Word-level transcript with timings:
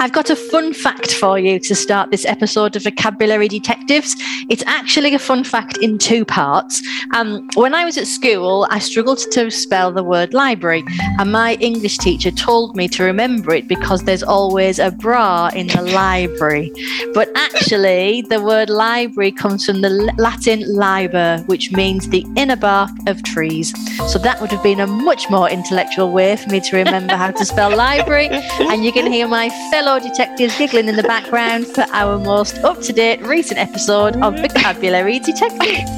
I've 0.00 0.12
got 0.12 0.30
a 0.30 0.36
fun 0.36 0.74
fact 0.74 1.12
for 1.14 1.40
you 1.40 1.58
to 1.58 1.74
start 1.74 2.12
this 2.12 2.24
episode 2.24 2.76
of 2.76 2.84
Vocabulary 2.84 3.48
Detectives. 3.48 4.14
It's 4.48 4.62
actually 4.64 5.12
a 5.12 5.18
fun 5.18 5.42
fact 5.42 5.76
in 5.78 5.98
two 5.98 6.24
parts. 6.24 6.80
Um, 7.14 7.48
when 7.54 7.74
I 7.74 7.84
was 7.84 7.98
at 7.98 8.06
school, 8.06 8.64
I 8.70 8.78
struggled 8.78 9.18
to 9.32 9.50
spell 9.50 9.90
the 9.90 10.04
word 10.04 10.32
library, 10.32 10.84
and 11.18 11.32
my 11.32 11.54
English 11.54 11.98
teacher 11.98 12.30
told 12.30 12.76
me 12.76 12.86
to 12.90 13.02
remember 13.02 13.52
it 13.52 13.66
because 13.66 14.04
there's 14.04 14.22
always 14.22 14.78
a 14.78 14.92
bra 14.92 15.50
in 15.52 15.66
the 15.66 15.82
library. 15.82 16.70
But 17.12 17.28
actually, 17.34 18.22
the 18.22 18.40
word 18.40 18.70
library 18.70 19.32
comes 19.32 19.66
from 19.66 19.80
the 19.80 19.90
Latin 20.16 20.62
liber, 20.76 21.42
which 21.46 21.72
means 21.72 22.08
the 22.08 22.24
inner 22.36 22.56
bark 22.56 22.90
of 23.08 23.24
trees. 23.24 23.74
So 24.12 24.20
that 24.20 24.40
would 24.40 24.52
have 24.52 24.62
been 24.62 24.78
a 24.78 24.86
much 24.86 25.28
more 25.28 25.50
intellectual 25.50 26.12
way 26.12 26.36
for 26.36 26.48
me 26.50 26.60
to 26.60 26.76
remember 26.76 27.16
how 27.16 27.32
to 27.32 27.44
spell 27.44 27.76
library. 27.76 28.28
And 28.30 28.84
you 28.84 28.92
can 28.92 29.10
hear 29.10 29.26
my 29.26 29.50
fellow 29.72 29.87
detectives 29.96 30.58
giggling 30.58 30.88
in 30.88 30.96
the 30.96 31.02
background 31.02 31.66
for 31.66 31.86
our 31.92 32.18
most 32.18 32.58
up 32.58 32.78
to 32.82 32.92
date 32.92 33.22
recent 33.22 33.58
episode 33.58 34.14
of 34.22 34.36
Vocabulary 34.38 35.18
Detectives. 35.18 35.90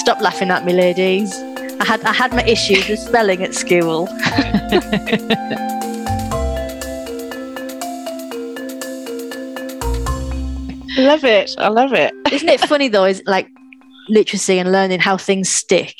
Stop 0.00 0.20
laughing 0.20 0.50
at 0.50 0.66
me, 0.66 0.74
ladies. 0.74 1.34
I 1.80 1.84
had 1.86 2.04
I 2.04 2.12
had 2.12 2.32
my 2.32 2.44
issues 2.44 2.86
with 2.88 2.98
spelling 2.98 3.42
at 3.42 3.54
school. 3.54 4.06
I 10.92 11.02
love 11.02 11.24
it. 11.24 11.54
I 11.56 11.68
love 11.68 11.94
it. 11.94 12.12
Isn't 12.30 12.48
it 12.50 12.60
funny 12.60 12.88
though? 12.88 13.06
Is 13.06 13.22
like 13.26 13.48
literacy 14.10 14.58
and 14.58 14.70
learning 14.70 15.00
how 15.00 15.16
things 15.16 15.48
stick. 15.48 15.96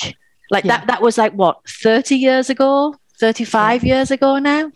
Like 0.51 0.65
yeah. 0.65 0.77
that. 0.79 0.87
That 0.87 1.01
was 1.01 1.17
like 1.17 1.33
what 1.33 1.67
thirty 1.67 2.17
years 2.17 2.51
ago, 2.51 2.95
thirty-five 3.19 3.83
yeah. 3.83 3.97
years 3.97 4.11
ago 4.11 4.39
now. 4.39 4.71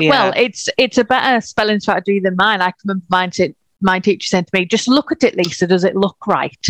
Yeah. 0.00 0.10
Well, 0.10 0.32
it's 0.36 0.68
it's 0.78 0.98
a 0.98 1.04
better 1.04 1.40
spelling 1.40 1.80
strategy 1.80 2.20
than 2.20 2.36
mine. 2.36 2.60
I 2.60 2.70
can 2.70 2.76
remember 2.84 3.06
mine, 3.10 3.30
t- 3.30 3.54
my 3.80 3.98
teacher 3.98 4.26
said 4.26 4.46
to 4.46 4.58
me, 4.58 4.64
"Just 4.64 4.88
look 4.88 5.12
at 5.12 5.22
it, 5.22 5.36
Lisa. 5.36 5.66
Does 5.66 5.84
it 5.84 5.96
look 5.96 6.26
right?" 6.26 6.66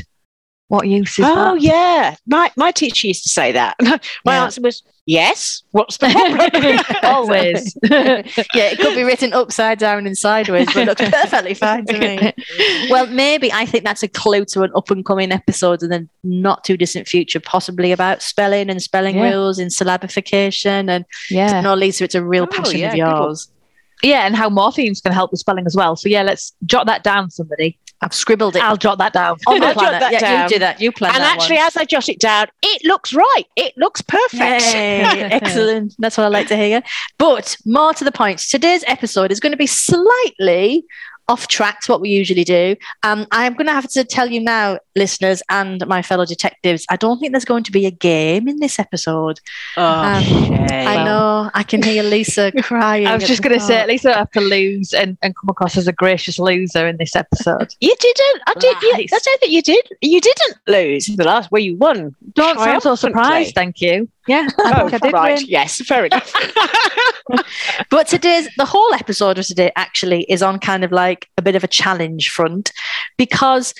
What 0.73 0.89
use 0.89 1.19
is 1.19 1.27
oh, 1.27 1.34
that? 1.34 1.51
Oh 1.51 1.55
yeah, 1.56 2.17
my 2.27 2.51
my 2.56 2.73
teacher 2.73 3.06
used 3.06 3.25
to 3.25 3.28
say 3.28 3.53
that. 3.53 3.77
my 3.83 3.98
yeah. 4.25 4.45
answer 4.45 4.62
was 4.62 4.83
yes. 5.05 5.62
What's 5.73 5.98
the 5.98 6.09
problem? 6.09 6.81
Always. 7.03 7.77
yeah, 7.83 8.23
it 8.25 8.78
could 8.78 8.97
be 8.97 9.03
written 9.03 9.34
upside 9.34 9.78
down 9.78 10.06
and 10.06 10.17
sideways, 10.17 10.65
but 10.73 10.77
it 10.77 10.87
looks 10.87 11.03
perfectly 11.03 11.53
fine 11.53 11.84
to 11.84 11.98
me. 11.98 12.33
well, 12.89 13.06
maybe 13.06 13.53
I 13.53 13.67
think 13.67 13.84
that's 13.84 14.03
a 14.03 14.09
clue 14.09 14.47
to 14.47 14.62
an 14.62 14.73
up 14.75 14.91
and 14.91 15.05
coming 15.05 15.31
episode 15.31 15.83
in 15.83 15.91
the 15.91 16.09
not 16.25 16.65
too 16.65 16.78
distant 16.78 17.06
future, 17.06 17.39
possibly 17.39 17.93
about 17.93 18.23
spelling 18.23 18.70
and 18.70 18.81
spelling 18.81 19.17
yeah. 19.17 19.31
rules 19.31 19.59
and 19.59 19.70
syllabification. 19.70 20.89
And 20.89 21.05
yeah, 21.28 21.61
no, 21.61 21.75
Lisa, 21.75 22.05
it's 22.05 22.15
a 22.15 22.25
real 22.25 22.45
oh, 22.45 22.47
passion 22.47 22.81
yeah, 22.81 22.93
of 22.93 22.97
yours. 22.97 23.48
Yeah, 24.03 24.27
and 24.27 24.34
how 24.34 24.48
morphemes 24.48 25.03
can 25.03 25.12
help 25.12 25.33
with 25.33 25.41
spelling 25.41 25.67
as 25.67 25.77
well. 25.77 25.97
So 25.97 26.09
yeah, 26.09 26.23
let's 26.23 26.55
jot 26.65 26.87
that 26.87 27.05
down, 27.05 27.31
somebody. 27.31 27.78
I've 28.03 28.12
scribbled 28.12 28.56
it. 28.56 28.62
I'll 28.62 28.77
jot 28.77 28.98
that 28.98 29.12
down. 29.12 29.36
On 29.47 29.61
the 29.61 29.72
planner. 29.72 30.00
That 30.00 30.12
yeah, 30.12 30.19
down. 30.20 30.42
you 30.42 30.48
do 30.48 30.58
that. 30.58 30.81
You 30.81 30.91
plan 30.91 31.14
And 31.14 31.22
actually, 31.22 31.56
one. 31.56 31.67
as 31.67 31.77
I 31.77 31.84
jot 31.84 32.09
it 32.09 32.19
down, 32.19 32.48
it 32.62 32.84
looks 32.84 33.14
right. 33.14 33.44
It 33.55 33.75
looks 33.77 34.03
perfect. 34.03 34.34
Excellent. 34.42 35.94
That's 36.00 36.17
what 36.19 36.25
I 36.25 36.28
like 36.28 36.48
to 36.48 36.56
hear. 36.56 36.83
But 37.19 37.56
more 37.64 37.94
to 37.94 38.05
the 38.05 38.11
point, 38.12 38.41
today's 38.41 38.83
episode 38.89 39.31
is 39.31 39.39
going 39.39 39.53
to 39.53 39.56
be 39.56 39.69
slightly 39.69 40.84
off 41.28 41.48
track 41.48 41.81
to 41.83 41.92
what 41.92 42.01
we 42.01 42.11
usually 42.11 42.45
do. 42.45 42.77
Um, 43.03 43.27
I'm 43.31 43.55
going 43.55 43.67
to 43.67 43.73
have 43.73 43.89
to 43.91 44.05
tell 44.05 44.28
you 44.28 44.41
now, 44.41 44.78
listeners 44.97 45.42
and 45.48 45.87
my 45.87 46.03
fellow 46.03 46.25
detectives, 46.25 46.84
I 46.91 46.97
don't 46.97 47.19
think 47.19 47.33
there's 47.33 47.45
going 47.45 47.65
to 47.65 47.73
be 47.73 47.87
a 47.87 47.91
game 47.91 48.48
in 48.48 48.59
this 48.59 48.78
episode. 48.78 49.41
Oh, 49.77 49.83
um, 49.83 50.25
I 50.70 51.05
know. 51.05 51.50
I 51.55 51.62
can 51.62 51.83
hear 51.83 52.03
Lisa 52.03 52.53
crying. 52.62 53.06
I 53.06 53.15
was 53.15 53.27
just 53.27 53.43
going 53.43 53.59
to 53.59 53.65
say, 53.65 53.77
at 53.77 53.89
least 53.89 54.05
I 54.06 54.11
don't 54.11 54.19
have 54.19 54.31
to 54.33 54.41
lose 54.41 54.93
and, 54.93 55.17
and 55.23 55.34
come 55.37 55.48
across 55.48 55.77
as 55.77 55.89
a 55.89 55.93
gracious 55.93 56.39
loser 56.39 56.87
in 56.87 56.97
this 56.97 57.17
episode. 57.17 57.75
You 57.83 57.95
didn't. 57.98 58.43
I 58.47 58.55
did. 58.55 58.77
Nice. 58.93 59.11
You, 59.11 59.16
I 59.16 59.19
said 59.19 59.37
that 59.41 59.50
you 59.50 59.61
did. 59.61 59.88
You 60.00 60.21
didn't 60.21 60.56
lose 60.69 61.06
the 61.06 61.25
last 61.25 61.50
where 61.50 61.61
you 61.61 61.77
won. 61.77 62.15
Don't 62.34 62.59
sound 62.59 62.82
so 62.82 62.94
surprised. 62.94 63.55
Thank 63.55 63.81
you. 63.81 64.09
Yeah. 64.27 64.49
Oh, 64.59 64.88
right. 65.12 65.38
Win. 65.38 65.47
Yes, 65.47 65.81
fair 65.81 66.06
enough. 66.06 66.33
but 67.91 68.06
today's 68.06 68.49
the 68.56 68.65
whole 68.65 68.94
episode 68.94 69.38
of 69.38 69.47
today 69.47 69.72
actually 69.77 70.22
is 70.28 70.43
on 70.43 70.59
kind 70.59 70.84
of 70.84 70.93
like 70.93 71.28
a 71.37 71.43
bit 71.43 71.56
of 71.56 71.65
a 71.65 71.69
challenge 71.69 72.31
front 72.31 72.72
because 73.19 73.75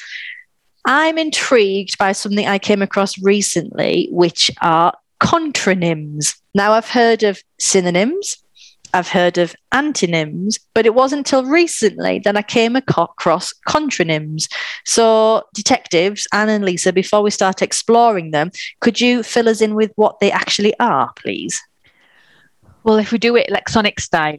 I'm 0.85 1.19
intrigued 1.19 1.97
by 1.99 2.13
something 2.13 2.47
I 2.47 2.59
came 2.59 2.83
across 2.83 3.17
recently, 3.23 4.09
which 4.11 4.51
are 4.61 4.93
contronyms. 5.21 6.37
Now, 6.55 6.73
I've 6.73 6.89
heard 6.89 7.23
of 7.23 7.41
synonyms, 7.61 8.37
I've 8.95 9.09
heard 9.09 9.39
of 9.39 9.55
antonyms, 9.73 10.59
but 10.75 10.87
it 10.87 10.95
wasn't 10.95 11.21
until 11.21 11.45
recently 11.45 12.19
that 12.21 12.37
I 12.37 12.43
came 12.43 12.77
across 12.77 13.53
contronyms. 13.67 14.49
So, 14.85 15.43
detectives, 15.55 16.27
Anne 16.33 16.49
and 16.49 16.65
Lisa, 16.65 16.93
before 16.93 17.23
we 17.23 17.31
start 17.31 17.63
exploring 17.63 18.33
them, 18.33 18.51
could 18.81 19.01
you 19.01 19.23
fill 19.23 19.49
us 19.49 19.61
in 19.61 19.75
with 19.75 19.93
what 19.97 20.21
they 20.21 20.31
actually 20.31 20.79
are, 20.79 21.11
please? 21.17 21.61
Well, 22.85 22.97
if 22.97 23.13
we 23.13 23.19
do 23.19 23.37
it 23.37 23.49
Lexonik 23.49 24.01
style, 24.01 24.37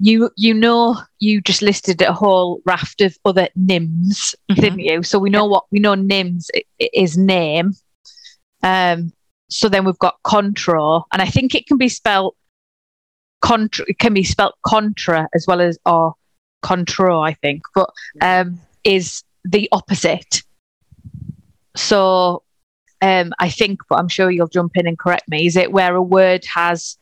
you 0.00 0.30
you 0.36 0.52
know 0.52 1.00
you 1.20 1.40
just 1.40 1.62
listed 1.62 2.02
a 2.02 2.12
whole 2.12 2.60
raft 2.66 3.00
of 3.00 3.16
other 3.24 3.48
nims, 3.56 4.34
mm-hmm. 4.50 4.60
didn't 4.60 4.80
you? 4.80 5.02
So 5.04 5.18
we 5.18 5.30
know 5.30 5.46
what 5.46 5.64
we 5.70 5.78
know 5.78 5.94
nyms 5.94 6.48
is 6.92 7.16
name. 7.16 7.72
Um, 8.62 9.12
so 9.48 9.68
then 9.68 9.84
we've 9.84 9.98
got 9.98 10.16
contro, 10.24 11.04
and 11.12 11.22
I 11.22 11.26
think 11.26 11.54
it 11.54 11.66
can 11.66 11.76
be 11.76 11.88
spelled 11.88 12.34
contra. 13.44 13.84
It 13.88 13.98
can 13.98 14.14
be 14.14 14.24
spelled 14.24 14.54
contra 14.66 15.28
as 15.34 15.46
well 15.46 15.60
as 15.60 15.78
or 15.84 16.14
contro, 16.62 17.20
I 17.20 17.34
think, 17.34 17.62
but 17.74 17.90
um, 18.22 18.58
is 18.84 19.22
the 19.44 19.68
opposite. 19.70 20.42
So 21.76 22.42
um, 23.02 23.32
I 23.38 23.50
think, 23.50 23.80
but 23.88 23.98
I'm 23.98 24.08
sure 24.08 24.30
you'll 24.30 24.48
jump 24.48 24.76
in 24.76 24.86
and 24.86 24.98
correct 24.98 25.28
me. 25.28 25.46
Is 25.46 25.56
it 25.56 25.72
where 25.72 25.94
a 25.94 26.02
word 26.02 26.46
has 26.46 26.96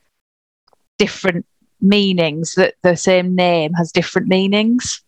different 0.98 1.46
meanings 1.80 2.54
that 2.56 2.74
the 2.82 2.96
same 2.96 3.36
name 3.36 3.72
has 3.74 3.92
different 3.92 4.26
meanings? 4.26 5.00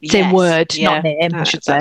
Yes, 0.00 0.12
same 0.12 0.32
word, 0.32 0.72
yeah, 0.74 0.94
not 0.94 1.04
name, 1.04 1.34
I 1.34 1.42
should 1.42 1.64
say. 1.64 1.80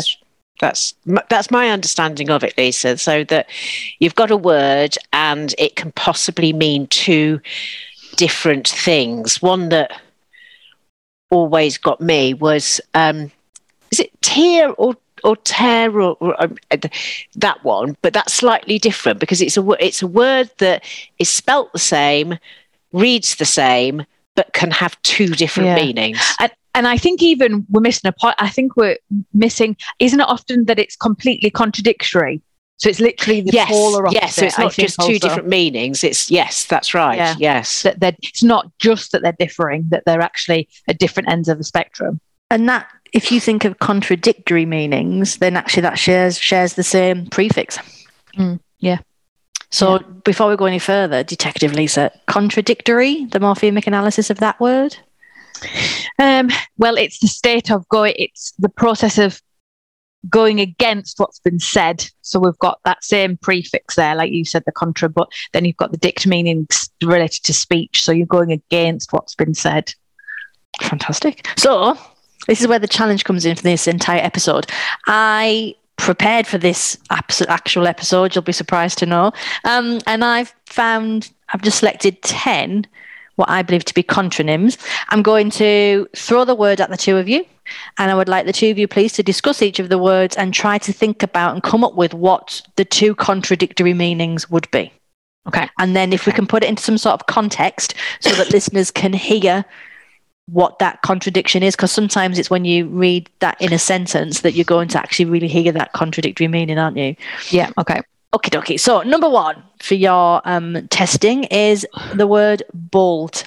That's 0.60 0.96
that's 1.30 1.52
my 1.52 1.70
understanding 1.70 2.32
of 2.32 2.44
it, 2.44 2.58
Lisa. 2.58 2.98
So 2.98 3.24
that 3.26 3.48
you've 4.00 4.16
got 4.16 4.32
a 4.32 4.38
word 4.38 4.98
and 5.14 5.54
it 5.60 5.76
can 5.76 5.92
possibly 5.92 6.52
mean 6.52 6.88
two 6.88 7.40
different 8.18 8.68
things. 8.68 9.42
One 9.42 9.70
that 9.70 10.02
always 11.30 11.78
got 11.78 12.02
me 12.02 12.34
was 12.34 12.82
um, 12.94 13.32
is 13.92 14.00
it 14.02 14.12
tear 14.22 14.72
or 14.74 14.96
or 15.24 15.36
tear 15.38 16.00
or, 16.00 16.16
or 16.20 16.42
um, 16.42 16.58
that 17.36 17.64
one, 17.64 17.98
but 18.02 18.14
that's 18.14 18.34
slightly 18.34 18.78
different 18.78 19.20
because 19.20 19.42
it's 19.42 19.58
a 19.58 19.70
it's 19.80 20.02
a 20.02 20.08
word 20.08 20.52
that 20.58 20.84
is 21.20 21.30
spelt 21.30 21.72
the 21.74 21.80
same, 21.80 22.38
reads 22.92 23.36
the 23.36 23.46
same, 23.46 24.06
but 24.36 24.54
can 24.54 24.72
have 24.72 25.02
two 25.04 25.30
different 25.30 25.68
yeah. 25.68 25.76
meanings. 25.76 26.20
And, 26.40 26.52
and 26.76 26.88
I 26.88 26.98
think 26.98 27.24
even 27.24 27.66
we're 27.70 27.82
missing 27.82 28.08
a 28.08 28.12
point. 28.12 28.36
I 28.38 28.50
think 28.50 28.76
we're 28.76 28.98
missing. 29.34 29.76
Isn't 30.00 30.20
it 30.20 30.28
often 30.28 30.66
that 30.66 30.78
it's 30.78 30.96
completely 30.96 31.50
contradictory? 31.50 32.42
So 32.78 32.90
it's 32.90 33.00
literally 33.00 33.42
the 33.42 33.52
yes, 33.52 33.70
polar 33.70 34.06
opposite. 34.06 34.22
Yes, 34.22 34.36
so 34.36 34.46
it's 34.46 34.60
not 34.60 34.74
just 34.74 35.00
also. 35.00 35.12
two 35.12 35.20
different 35.20 35.48
meanings. 35.48 36.04
It's 36.04 36.30
yes, 36.30 36.66
that's 36.66 36.94
right. 36.94 37.18
Yeah. 37.18 37.36
Yes, 37.40 37.82
that 37.82 38.00
they're, 38.00 38.16
it's 38.22 38.44
not 38.44 38.72
just 38.78 39.12
that 39.12 39.24
they're 39.24 39.36
differing; 39.40 39.86
that 39.90 40.06
they're 40.06 40.22
actually 40.22 40.70
at 40.88 41.00
different 41.00 41.30
ends 41.30 41.50
of 41.50 41.58
the 41.58 41.64
spectrum. 41.64 42.20
And 42.52 42.70
that, 42.70 42.88
if 43.14 43.32
you 43.32 43.40
think 43.40 43.66
of 43.66 43.80
contradictory 43.80 44.66
meanings, 44.66 45.38
then 45.38 45.58
actually 45.58 45.82
that 45.82 45.98
shares 45.98 46.38
shares 46.38 46.76
the 46.76 46.84
same 46.84 47.26
prefix. 47.26 47.80
Mm, 48.38 48.60
yeah. 48.80 49.00
So 49.70 49.94
yeah. 49.94 50.06
before 50.24 50.50
we 50.50 50.56
go 50.56 50.66
any 50.66 50.80
further, 50.80 51.24
Detective 51.24 51.74
Lisa, 51.74 52.12
contradictory, 52.28 53.26
the 53.26 53.40
morphemic 53.40 53.88
analysis 53.88 54.30
of 54.30 54.38
that 54.38 54.60
word? 54.60 54.96
Um, 56.20 56.50
well, 56.78 56.96
it's 56.98 57.20
the 57.20 57.28
state 57.28 57.72
of 57.72 57.88
going, 57.90 58.14
it's 58.18 58.54
the 58.60 58.70
process 58.70 59.18
of 59.18 59.42
going 60.30 60.60
against 60.60 61.20
what's 61.20 61.40
been 61.40 61.60
said. 61.60 62.10
So 62.22 62.40
we've 62.40 62.58
got 62.60 62.80
that 62.86 63.04
same 63.04 63.38
prefix 63.38 63.96
there, 63.96 64.16
like 64.16 64.32
you 64.32 64.46
said, 64.46 64.64
the 64.66 64.72
contra, 64.72 65.10
but 65.10 65.32
then 65.54 65.66
you've 65.66 65.78
got 65.78 65.92
the 65.92 65.98
dict 65.98 66.28
meanings 66.28 66.90
related 67.04 67.44
to 67.44 67.54
speech. 67.54 68.04
So 68.04 68.12
you're 68.12 68.26
going 68.26 68.52
against 68.52 69.14
what's 69.14 69.36
been 69.36 69.54
said. 69.54 69.94
Fantastic. 70.82 71.48
So 71.58 71.98
this 72.48 72.62
is 72.62 72.68
where 72.68 72.80
the 72.80 72.88
challenge 72.88 73.24
comes 73.24 73.46
in 73.46 73.56
for 73.56 73.64
this 73.64 73.88
entire 73.88 74.22
episode. 74.22 74.70
I 75.08 75.76
prepared 75.98 76.48
for 76.48 76.58
this 76.58 76.98
actual 77.10 77.88
episode, 77.88 78.36
you'll 78.36 78.44
be 78.44 78.52
surprised 78.52 79.00
to 79.00 79.06
know. 79.06 79.32
Um, 79.66 80.00
and 80.08 80.24
I've 80.24 80.54
found, 80.66 81.32
I've 81.50 81.62
just 81.62 81.80
selected 81.80 82.22
10 82.22 82.86
what 83.38 83.50
I 83.50 83.62
believe 83.62 83.86
to 83.86 83.94
be 83.94 84.04
contronyms. 84.04 84.78
I'm 85.10 85.24
going 85.24 85.50
to 85.52 86.08
throw 86.16 86.44
the 86.44 86.56
word 86.56 86.82
at 86.82 86.90
the 86.90 86.98
two 86.98 87.18
of 87.18 87.30
you, 87.30 87.46
and 87.98 88.12
I 88.12 88.16
would 88.16 88.28
like 88.28 88.46
the 88.46 88.54
two 88.54 88.70
of 88.70 88.78
you, 88.78 88.88
please, 88.88 89.14
to 89.14 89.24
discuss 89.24 89.62
each 89.62 89.80
of 89.80 89.90
the 89.90 89.98
words 89.98 90.36
and 90.36 90.54
try 90.54 90.78
to 90.80 90.92
think 90.92 91.24
about 91.24 91.54
and 91.54 91.64
come 91.64 91.84
up 91.84 91.96
with 91.96 92.14
what 92.14 92.62
the 92.76 92.86
two 92.86 93.16
contradictory 93.16 93.94
meanings 93.94 94.50
would 94.50 94.70
be. 94.72 94.92
Okay. 95.48 95.70
And 95.80 95.96
then 95.96 96.12
if 96.12 96.26
we 96.26 96.34
can 96.34 96.46
put 96.46 96.64
it 96.64 96.68
into 96.68 96.84
some 96.84 96.98
sort 96.98 97.14
of 97.14 97.28
context 97.28 97.96
so 98.20 98.32
that 98.32 98.52
listeners 98.52 98.92
can 98.92 99.14
hear 99.14 99.64
what 100.48 100.80
that 100.80 101.02
contradiction 101.02 101.64
is 101.64 101.76
because 101.76 101.92
sometimes 101.92 102.40
it's 102.40 102.50
when 102.50 102.66
you 102.66 102.88
read 102.88 103.30
that 103.40 103.62
in 103.62 103.74
a 103.74 103.80
sentence 103.80 104.42
that 104.42 104.54
you're 104.54 104.66
going 104.66 104.88
to 104.90 104.98
actually 104.98 105.26
really 105.26 105.48
hear 105.48 105.72
that 105.72 105.94
contradictory 105.94 106.48
meaning, 106.48 106.78
aren't 106.78 106.98
you? 106.98 107.16
Yeah. 107.50 107.70
Okay. 107.78 108.02
Okay, 108.38 108.50
dokie. 108.52 108.80
So 108.80 109.02
number 109.02 109.28
one 109.28 109.64
for 109.82 109.96
your 109.96 110.42
um, 110.46 110.88
testing 110.90 111.46
is 111.46 111.88
the 112.14 112.28
word 112.28 112.62
bolt. 112.74 113.46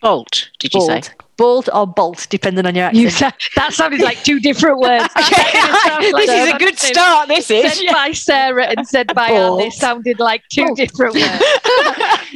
Bolt, 0.00 0.48
did 0.58 0.72
you 0.72 0.80
say? 0.80 0.94
Bolt. 1.00 1.12
Bolt 1.36 1.68
or 1.74 1.86
bolt, 1.86 2.26
depending 2.30 2.64
on 2.64 2.74
your 2.74 2.86
accent. 2.86 3.02
You 3.02 3.10
sa- 3.22 3.30
that 3.56 3.74
sounded 3.74 4.00
like 4.00 4.22
two 4.24 4.40
different 4.40 4.78
words. 4.78 5.06
this 5.14 6.30
is 6.30 6.54
a 6.54 6.58
good 6.58 6.78
start, 6.78 7.28
this 7.28 7.50
is. 7.50 7.74
Said 7.78 7.92
by 7.92 8.12
Sarah 8.12 8.64
and 8.64 8.88
said 8.88 9.08
by 9.14 9.28
Bolt. 9.28 9.60
Alice 9.60 9.76
sounded 9.76 10.18
like 10.18 10.42
two 10.50 10.64
Bolt. 10.64 10.78
different 10.78 11.14
words. 11.14 11.44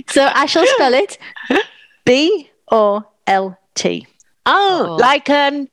so 0.11 0.31
I 0.35 0.45
shall 0.47 0.67
spell 0.67 0.93
it 0.93 1.17
B 2.05 2.51
O 2.71 3.03
L 3.27 3.59
T. 3.75 4.07
Oh, 4.45 4.89
Oh. 4.91 4.97
like 4.97 5.31
um, 5.31 5.69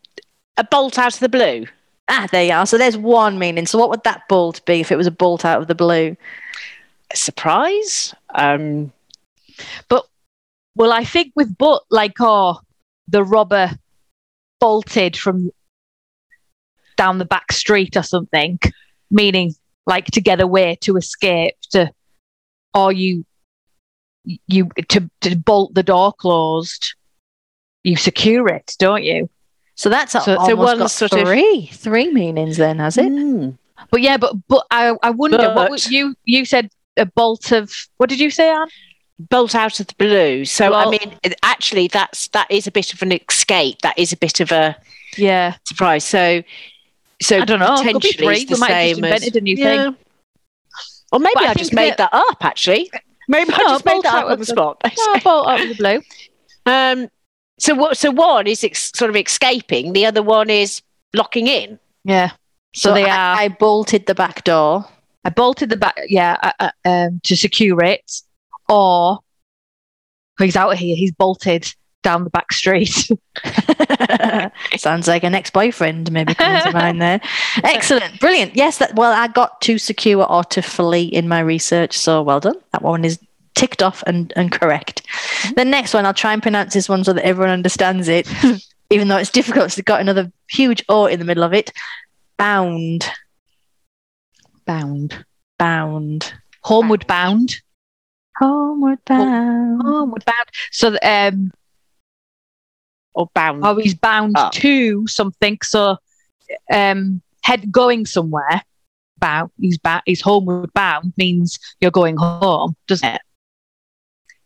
a 0.56 0.64
bolt 0.64 0.98
out 0.98 1.14
of 1.14 1.20
the 1.20 1.30
blue. 1.30 1.66
Ah, 2.10 2.28
there 2.32 2.46
you 2.46 2.54
are. 2.54 2.66
So 2.66 2.78
there's 2.78 2.98
one 2.98 3.38
meaning. 3.40 3.66
So 3.66 3.78
what 3.78 3.90
would 3.90 4.04
that 4.04 4.28
bolt 4.30 4.64
be 4.66 4.80
if 4.80 4.92
it 4.92 4.96
was 4.98 5.08
a 5.08 5.12
bolt 5.12 5.46
out 5.46 5.62
of 5.62 5.68
the 5.68 5.76
blue? 5.76 6.16
A 7.12 7.18
surprise. 7.18 8.14
Um, 8.36 8.92
but 9.90 10.06
Well, 10.76 10.94
I 10.94 11.04
think 11.04 11.34
with 11.36 11.58
but 11.58 11.84
like 11.90 12.16
oh, 12.20 12.60
the 13.08 13.24
robber 13.24 13.72
bolted 14.60 15.18
from 15.18 15.52
down 16.98 17.18
the 17.20 17.26
back 17.26 17.52
street 17.52 17.96
or 17.98 18.04
something, 18.04 18.60
meaning 19.12 19.54
like 19.86 20.06
to 20.08 20.22
get 20.22 20.42
away 20.42 20.78
to 20.82 20.98
escape 20.98 21.56
to, 21.72 21.92
or 22.74 22.92
you 22.92 23.26
you 24.48 24.70
to 24.90 25.10
to 25.22 25.36
bolt 25.36 25.74
the 25.74 25.84
door 25.84 26.14
closed. 26.14 26.96
You 27.84 27.96
secure 27.96 28.48
it, 28.50 28.76
don't 28.80 29.04
you? 29.04 29.30
So 29.78 29.90
that's 29.90 30.12
So- 30.12 30.20
so 30.20 30.36
almost 30.38 30.58
one's 30.58 30.80
got 30.80 30.92
sort 30.92 31.14
of- 31.14 31.28
three, 31.28 31.70
three 31.72 32.12
meanings 32.12 32.58
then, 32.58 32.80
has 32.80 32.98
it? 32.98 33.06
mm, 33.12 33.58
But 33.92 34.02
yeah, 34.02 34.18
but 34.18 34.34
but 34.50 34.66
I 34.72 34.94
I 35.04 35.12
wonder 35.12 35.38
what 35.54 35.70
was, 35.72 35.90
you 35.90 36.16
you 36.26 36.44
said 36.46 36.70
a 36.98 37.06
bolt 37.06 37.52
of 37.52 37.72
what 37.98 38.10
did 38.10 38.20
you 38.20 38.30
say, 38.32 38.50
Anne? 38.50 38.68
bolt 39.20 39.56
out 39.56 39.80
of 39.80 39.88
the 39.88 39.96
blue. 39.98 40.46
So 40.46 40.74
I 40.74 40.90
mean, 40.90 41.16
actually, 41.42 41.88
that's 41.88 42.28
that 42.30 42.48
is 42.52 42.68
a 42.68 42.72
bit 42.72 42.94
of 42.94 43.02
an 43.02 43.12
escape. 43.14 43.82
That 43.82 43.98
is 43.98 44.12
a 44.12 44.18
bit 44.18 44.40
of 44.40 44.52
a 44.52 44.76
Yeah, 45.16 45.56
surprise. 45.66 46.04
So, 46.04 46.44
so 47.22 47.40
I 47.42 47.46
don't 47.46 47.60
know. 47.60 47.78
Could 47.78 47.86
be 47.86 47.94
potentially 47.94 48.26
three. 48.28 48.38
it's 48.42 48.50
the 48.50 48.56
We 48.56 48.60
might 48.60 48.70
have 48.72 48.88
just 48.90 48.96
same 48.96 49.04
as- 49.06 49.12
invented 49.24 49.36
a 49.36 49.42
new 49.42 49.56
Yeah. 49.56 49.84
thing. 49.86 49.96
Or 51.12 51.20
maybe 51.20 51.34
But 51.36 51.44
I 51.46 51.50
I, 51.52 51.54
just 51.54 51.74
made 51.74 51.98
that 51.98 52.14
up. 52.14 52.38
Actually, 52.44 52.92
maybe 53.28 53.54
I 53.54 53.58
just 53.58 53.86
made 53.86 54.04
that 54.04 54.14
out 54.14 54.20
up 54.24 54.26
on 54.26 54.32
of 54.34 54.40
the 54.40 54.46
the- 54.46 54.52
spot. 54.54 54.82
No, 54.84 55.20
bolt 55.24 55.48
out 55.48 55.62
of 55.62 55.70
the 55.70 55.76
blue. 55.76 56.02
um, 56.66 57.10
so 57.60 57.76
what? 57.76 57.98
So 57.98 58.12
one 58.12 58.48
is 58.48 58.64
ex- 58.64 58.92
sort 58.96 59.10
of 59.10 59.16
escaping. 59.16 59.94
The 59.94 60.06
other 60.06 60.24
one 60.24 60.50
is 60.50 60.82
locking 61.14 61.48
in. 61.48 61.80
Yeah. 62.04 62.30
So 62.74 62.90
So 62.90 62.94
they 62.94 63.06
I, 63.06 63.18
are. 63.18 63.40
I 63.40 63.48
bolted 63.50 64.06
the 64.06 64.16
back 64.16 64.44
door. 64.44 64.86
I 65.26 65.30
bolted 65.30 65.70
the 65.70 65.78
back, 65.78 65.98
yeah, 66.08 66.38
uh, 66.42 66.52
uh, 66.60 66.72
um, 66.86 67.20
to 67.24 67.36
secure 67.36 67.84
it, 67.84 68.22
or 68.70 69.20
he's 70.40 70.56
out 70.56 70.72
of 70.72 70.80
here. 70.80 70.96
He's 70.96 71.12
bolted 71.12 71.74
down 72.02 72.24
the 72.24 72.30
back 72.30 72.54
street. 72.54 73.10
Sounds 74.78 75.08
like 75.10 75.24
an 75.24 75.36
ex-boyfriend 75.36 76.10
maybe 76.14 76.34
coming 76.34 76.62
to 76.62 76.72
mind 76.72 77.02
there. 77.02 77.20
Excellent, 77.64 78.20
brilliant. 78.22 78.56
Yes, 78.56 78.78
that 78.78 78.96
well, 78.96 79.12
I 79.12 79.28
got 79.28 79.60
to 79.62 79.78
secure 79.78 80.24
or 80.24 80.46
to 80.46 80.62
flee 80.62 81.04
in 81.06 81.28
my 81.28 81.42
research, 81.42 81.98
so 81.98 82.22
well 82.22 82.40
done. 82.40 82.56
That 82.72 82.84
one 82.84 83.04
is 83.04 83.20
ticked 83.58 83.82
off 83.84 84.04
and, 84.08 84.32
and 84.36 84.52
correct. 84.52 85.02
The 85.56 85.66
next 85.66 85.94
one, 85.94 86.06
I'll 86.06 86.14
try 86.14 86.32
and 86.32 86.42
pronounce 86.42 86.74
this 86.74 86.88
one 86.88 87.04
so 87.04 87.12
that 87.14 87.26
everyone 87.26 87.50
understands 87.52 88.08
it, 88.08 88.30
even 88.92 89.08
though 89.08 89.18
it's 89.18 89.32
difficult. 89.32 89.66
It's 89.66 89.82
got 89.82 90.00
another 90.00 90.32
huge 90.50 90.86
O 90.88 91.08
in 91.08 91.20
the 91.20 91.26
middle 91.26 91.44
of 91.44 91.54
it. 91.54 91.74
Bound, 92.38 93.10
bound, 94.66 95.26
bound, 95.58 96.34
homeward 96.64 97.08
bound, 97.08 97.56
homeward 98.38 99.00
bound. 99.06 99.82
homeward 99.84 100.24
bound. 100.24 100.48
So, 100.72 100.96
um, 101.02 101.52
Or 103.16 103.28
bound. 103.34 103.64
oh, 103.66 103.76
he's 103.78 103.96
bound 103.96 104.38
Up. 104.38 104.52
to 104.54 105.08
something. 105.08 105.58
So, 105.64 105.98
um, 106.72 107.22
head 107.44 107.72
going 107.72 108.06
somewhere. 108.06 108.62
Bound. 109.18 109.50
He's 109.60 109.80
bound. 109.80 110.04
He's 110.06 110.22
homeward 110.22 110.72
bound 110.74 111.14
means 111.18 111.58
you're 111.82 111.90
going 111.90 112.18
home, 112.18 112.76
doesn't 112.88 113.10
it? 113.16 113.22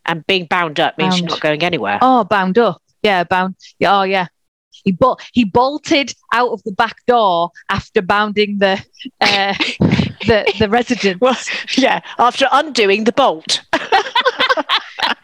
And 0.06 0.26
being 0.26 0.46
bound 0.46 0.80
up 0.80 0.98
means 0.98 1.18
you're 1.18 1.28
not 1.28 1.40
going 1.40 1.62
anywhere. 1.62 1.98
Oh, 2.02 2.24
bound 2.24 2.58
up. 2.58 2.80
Yeah, 3.02 3.24
bound. 3.24 3.56
Yeah, 3.78 3.98
oh, 3.98 4.02
yeah. 4.02 4.26
He 4.84 4.92
bol- 4.92 5.18
he 5.32 5.44
bolted 5.44 6.12
out 6.32 6.50
of 6.50 6.62
the 6.64 6.72
back 6.72 6.96
door 7.06 7.50
after 7.68 8.02
bounding 8.02 8.58
the 8.58 8.84
uh, 9.20 9.54
the 10.26 10.52
the 10.58 10.68
residence. 10.68 11.20
Well, 11.20 11.36
yeah, 11.76 12.00
after 12.18 12.46
undoing 12.50 13.04
the 13.04 13.12
bolt. 13.12 13.62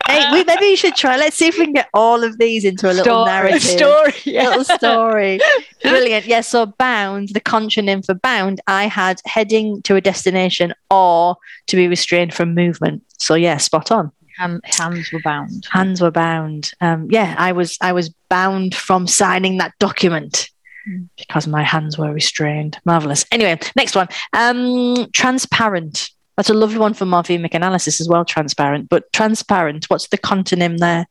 Hey, 0.08 0.32
we, 0.32 0.42
maybe 0.44 0.64
you 0.64 0.76
should 0.76 0.96
try. 0.96 1.18
Let's 1.18 1.36
see 1.36 1.48
if 1.48 1.58
we 1.58 1.64
can 1.64 1.74
get 1.74 1.90
all 1.92 2.24
of 2.24 2.38
these 2.38 2.64
into 2.64 2.86
a 2.86 2.94
little 2.94 3.04
Story. 3.04 3.24
narrative. 3.26 3.62
story. 3.62 4.14
Yeah. 4.24 4.48
little 4.48 4.64
story. 4.64 5.38
Brilliant. 5.82 6.24
Yes, 6.24 6.48
so 6.48 6.64
bound, 6.64 7.28
the 7.34 7.42
contronym 7.42 8.04
for 8.04 8.14
bound, 8.14 8.60
I 8.66 8.86
had 8.86 9.20
heading 9.26 9.82
to 9.82 9.96
a 9.96 10.00
destination 10.00 10.72
or 10.90 11.36
to 11.66 11.76
be 11.76 11.88
restrained 11.88 12.32
from 12.32 12.54
movement. 12.54 13.02
So 13.18 13.34
yeah, 13.34 13.58
spot 13.58 13.92
on. 13.92 14.10
Hand, 14.38 14.60
hands 14.64 15.10
were 15.12 15.20
bound. 15.20 15.66
Hands 15.70 16.00
were 16.00 16.10
bound. 16.10 16.70
Um, 16.80 17.08
yeah, 17.10 17.34
I 17.38 17.52
was 17.52 17.76
I 17.80 17.92
was 17.92 18.08
bound 18.28 18.74
from 18.74 19.06
signing 19.06 19.58
that 19.58 19.72
document 19.78 20.48
Mm. 20.88 21.08
because 21.18 21.46
my 21.46 21.62
hands 21.64 21.98
were 21.98 22.12
restrained. 22.12 22.78
Marvelous. 22.84 23.26
Anyway, 23.32 23.58
next 23.76 23.94
one. 23.96 24.08
Um, 24.32 25.08
transparent. 25.12 26.10
That's 26.36 26.50
a 26.50 26.54
lovely 26.54 26.78
one 26.78 26.94
for 26.94 27.04
morphemic 27.04 27.52
analysis 27.52 28.00
as 28.00 28.08
well. 28.08 28.24
Transparent, 28.24 28.88
but 28.88 29.12
transparent. 29.12 29.86
What's 29.90 30.08
the 30.08 30.18
contronym 30.18 30.78
there? 30.78 31.06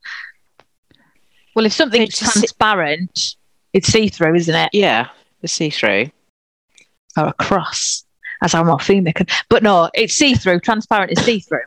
Well, 1.56 1.65
if 1.65 1.74
something's 1.74 2.09
It's 2.09 2.19
just- 2.19 2.31
transparent, 2.33 3.35
it's 3.74 3.88
see 3.89 4.07
through, 4.07 4.35
isn't 4.35 4.56
it? 4.56 4.69
Yeah, 4.74 5.09
the 5.41 5.47
see 5.47 5.69
through. 5.69 6.12
Or 7.18 7.27
a 7.27 7.33
cross, 7.33 8.06
as 8.41 8.53
our 8.56 8.63
morphemic. 8.63 9.29
But 9.50 9.63
no, 9.63 9.89
it's 9.94 10.13
see 10.13 10.33
through. 10.35 10.62
Transparent 10.62 11.12
is 11.12 11.24
see 11.25 11.39
through. 11.39 11.63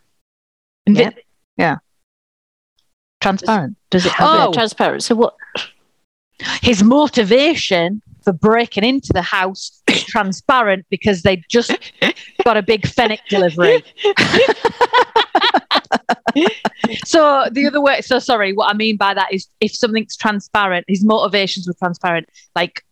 Yeah. 0.86 1.10
Yeah. 1.60 1.76
Transparent. 3.20 3.76
Does 3.90 4.06
it 4.06 4.12
have 4.12 4.28
Oh, 4.28 4.50
a- 4.50 4.52
transparent. 4.54 5.02
So 5.02 5.14
what? 5.14 5.34
his 6.62 6.82
motivation 6.82 8.00
for 8.24 8.32
breaking 8.32 8.82
into 8.84 9.12
the 9.12 9.20
house 9.22 9.82
is 9.88 10.04
transparent 10.04 10.86
because 10.90 11.20
they 11.22 11.42
just 11.50 11.70
got 12.44 12.56
a 12.56 12.62
big 12.62 12.86
fennec 12.86 13.20
delivery. 13.28 13.82
so 17.04 17.46
the 17.52 17.66
other 17.66 17.80
way, 17.80 18.00
so 18.00 18.18
sorry, 18.18 18.52
what 18.52 18.70
I 18.70 18.74
mean 18.76 18.96
by 18.96 19.14
that 19.14 19.32
is 19.32 19.48
if 19.60 19.74
something's 19.74 20.16
transparent, 20.16 20.84
his 20.88 21.04
motivations 21.04 21.66
were 21.66 21.74
transparent, 21.74 22.28
like 22.54 22.84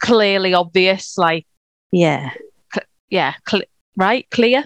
clearly 0.00 0.54
obvious, 0.54 1.18
like 1.18 1.46
Yeah. 1.92 2.30
yeah, 3.10 3.34
cl- 3.48 3.64
right, 3.96 4.26
clear. 4.30 4.64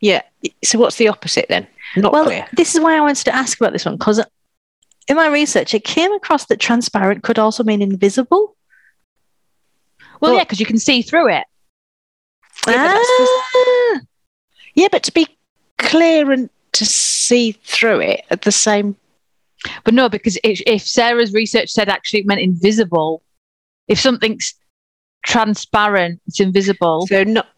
Yeah. 0.00 0.22
So 0.64 0.78
what's 0.78 0.96
the 0.96 1.08
opposite 1.08 1.46
then? 1.48 1.66
Not 1.96 2.12
well, 2.12 2.24
clear. 2.24 2.46
this 2.52 2.74
is 2.74 2.80
why 2.80 2.96
I 2.96 3.00
wanted 3.00 3.24
to 3.24 3.34
ask 3.34 3.60
about 3.60 3.72
this 3.72 3.84
one 3.84 3.96
because 3.96 4.24
in 5.08 5.16
my 5.16 5.28
research, 5.28 5.74
it 5.74 5.84
came 5.84 6.12
across 6.12 6.46
that 6.46 6.60
transparent 6.60 7.22
could 7.22 7.38
also 7.38 7.64
mean 7.64 7.82
invisible. 7.82 8.56
Well, 10.20 10.32
Well- 10.32 10.34
yeah, 10.34 10.44
because 10.44 10.60
you 10.60 10.66
can 10.66 10.78
see 10.78 11.02
through 11.02 11.28
it. 11.28 11.44
Yeah, 12.66 12.66
but 12.66 12.72
that's 12.76 13.08
the- 13.08 13.42
Ah, 13.56 14.00
Yeah, 14.74 14.88
but 14.92 15.02
to 15.04 15.12
be 15.12 15.26
clear 15.78 16.30
and 16.30 16.50
to 16.72 16.84
see 16.84 17.52
through 17.52 18.00
it 18.00 18.24
at 18.30 18.42
the 18.42 18.52
same. 18.52 18.96
But 19.84 19.94
no, 19.94 20.08
because 20.08 20.38
if, 20.44 20.62
if 20.66 20.82
Sarah's 20.86 21.32
research 21.32 21.70
said 21.70 21.88
actually 21.88 22.20
it 22.20 22.26
meant 22.26 22.40
invisible, 22.40 23.22
if 23.88 23.98
something's 23.98 24.54
transparent, 25.24 26.20
it's 26.26 26.40
invisible. 26.40 27.06
So 27.06 27.24
not. 27.24 27.48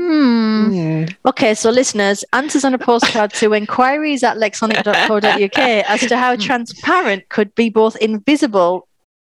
Hmm. 0.00 0.68
Hmm. 0.70 1.04
Okay, 1.26 1.54
so 1.54 1.70
listeners, 1.70 2.24
answers 2.32 2.64
on 2.64 2.72
a 2.74 2.78
postcard 2.78 3.32
to 3.34 3.52
inquiries 3.52 4.22
at 4.22 4.38
lexonik.co.uk 4.38 5.58
as 5.58 6.00
to 6.08 6.16
how 6.16 6.36
transparent 6.36 7.28
could 7.28 7.54
be 7.54 7.68
both 7.68 7.96
invisible 7.96 8.88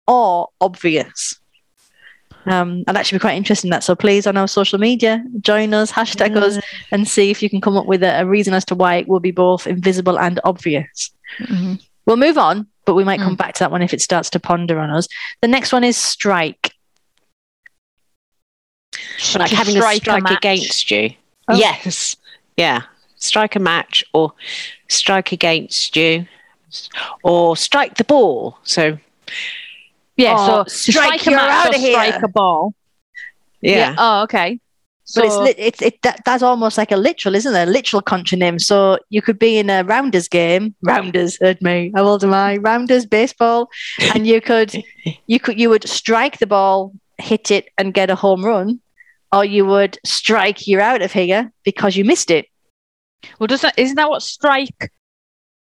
or 0.07 0.49
obvious. 0.61 1.39
Um, 2.47 2.83
I'd 2.89 2.97
actually 2.97 3.19
be 3.19 3.21
quite 3.23 3.37
interested 3.37 3.67
in 3.67 3.71
that. 3.71 3.85
So 3.85 3.95
please, 3.95 4.27
on 4.27 4.37
our 4.37 4.49
social 4.49 4.79
media, 4.79 5.25
join 5.41 5.75
us, 5.75 5.93
hashtag 5.93 6.37
us, 6.37 6.59
and 6.91 7.07
see 7.07 7.31
if 7.31 7.43
you 7.43 7.49
can 7.51 7.61
come 7.61 7.77
up 7.77 7.87
with 7.87 8.03
a, 8.03 8.21
a 8.21 8.27
reason 8.27 8.53
as 8.55 8.65
to 8.67 8.75
why 8.75 8.97
it 8.97 9.09
will 9.09 9.21
be 9.21 9.31
both 9.31 9.67
invisible 9.67 10.19
and 10.19 10.41
obvious. 10.45 11.13
Mhm. 11.41 11.81
We'll 12.05 12.17
move 12.17 12.37
on, 12.39 12.67
but 12.85 12.95
we 12.95 13.05
might 13.05 13.21
Mm. 13.21 13.25
come 13.25 13.37
back 13.37 13.55
to 13.55 13.59
that 13.61 13.71
one 13.71 13.81
if 13.83 13.95
it 13.95 14.01
starts 14.01 14.29
to 14.31 14.41
ponder 14.41 14.81
on 14.81 14.91
us. 14.91 15.07
The 15.41 15.47
next 15.49 15.73
one 15.73 15.85
is 15.85 15.97
strike. 15.97 16.72
Like 19.37 19.51
having 19.51 19.77
a 19.77 19.81
strike 19.81 19.97
a 19.99 20.01
strike 20.01 20.23
match. 20.25 20.37
against 20.39 20.91
you. 20.91 21.11
Oh. 21.49 21.55
Yes. 21.57 22.17
Yeah. 22.57 22.83
Strike 23.17 23.57
a 23.57 23.61
match 23.61 24.05
or 24.13 24.33
strike 24.89 25.33
against 25.33 25.97
you. 25.97 26.27
or 27.23 27.57
strike 27.57 27.97
the 27.99 28.05
ball. 28.05 28.57
So 28.65 28.99
Yeah, 30.17 30.35
Oh, 30.39 30.65
so 30.65 30.65
strike, 30.69 31.21
strike 31.21 31.27
a 31.27 31.31
match 31.37 31.67
outta 31.67 31.77
or 31.77 31.81
here. 31.81 31.93
strike 31.93 32.23
a 32.23 32.29
ball. 32.29 32.75
yeah, 33.61 33.95
Oh, 33.99 34.23
okay. 34.23 34.59
But 35.15 35.25
it's 35.27 35.35
So- 35.35 35.45
it's 35.59 35.83
it 35.83 36.03
that, 36.03 36.21
that's 36.25 36.43
almost 36.43 36.79
like 36.79 36.91
a 36.93 36.97
literal, 36.97 37.35
isn't 37.35 37.55
it? 37.55 37.69
A 37.69 37.71
literal 37.71 38.01
contronym. 38.03 38.59
So 38.61 38.99
you 39.11 39.21
could 39.21 39.39
be 39.39 39.59
in 39.59 39.69
a 39.69 39.85
rounders 39.85 40.29
game. 40.29 40.75
Rounders, 40.83 41.39
heard 41.41 41.61
me. 41.61 41.93
How 41.95 42.05
old 42.05 42.25
am 42.25 42.33
I? 42.33 42.57
Rounders 42.59 43.05
baseball, 43.05 43.69
and 44.15 44.27
you 44.27 44.41
could 44.41 44.73
you 45.27 45.39
could 45.41 45.59
you 45.61 45.69
would 45.69 45.87
strike 45.89 46.39
the 46.39 46.47
ball, 46.47 46.93
hit 47.19 47.51
it, 47.51 47.69
and 47.77 47.93
get 47.93 48.09
a 48.11 48.15
home 48.15 48.45
run, 48.45 48.81
or 49.33 49.45
you 49.45 49.65
would 49.67 49.99
strike 50.05 50.67
you're 50.67 50.81
out 50.81 51.03
of 51.03 51.13
here 51.13 51.51
because 51.65 51.97
you 51.97 52.05
missed 52.05 52.31
it. 52.31 52.47
Well, 53.39 53.47
doesn't 53.47 53.75
isn't 53.77 53.97
that 53.97 54.11
what 54.11 54.23
strike? 54.23 54.93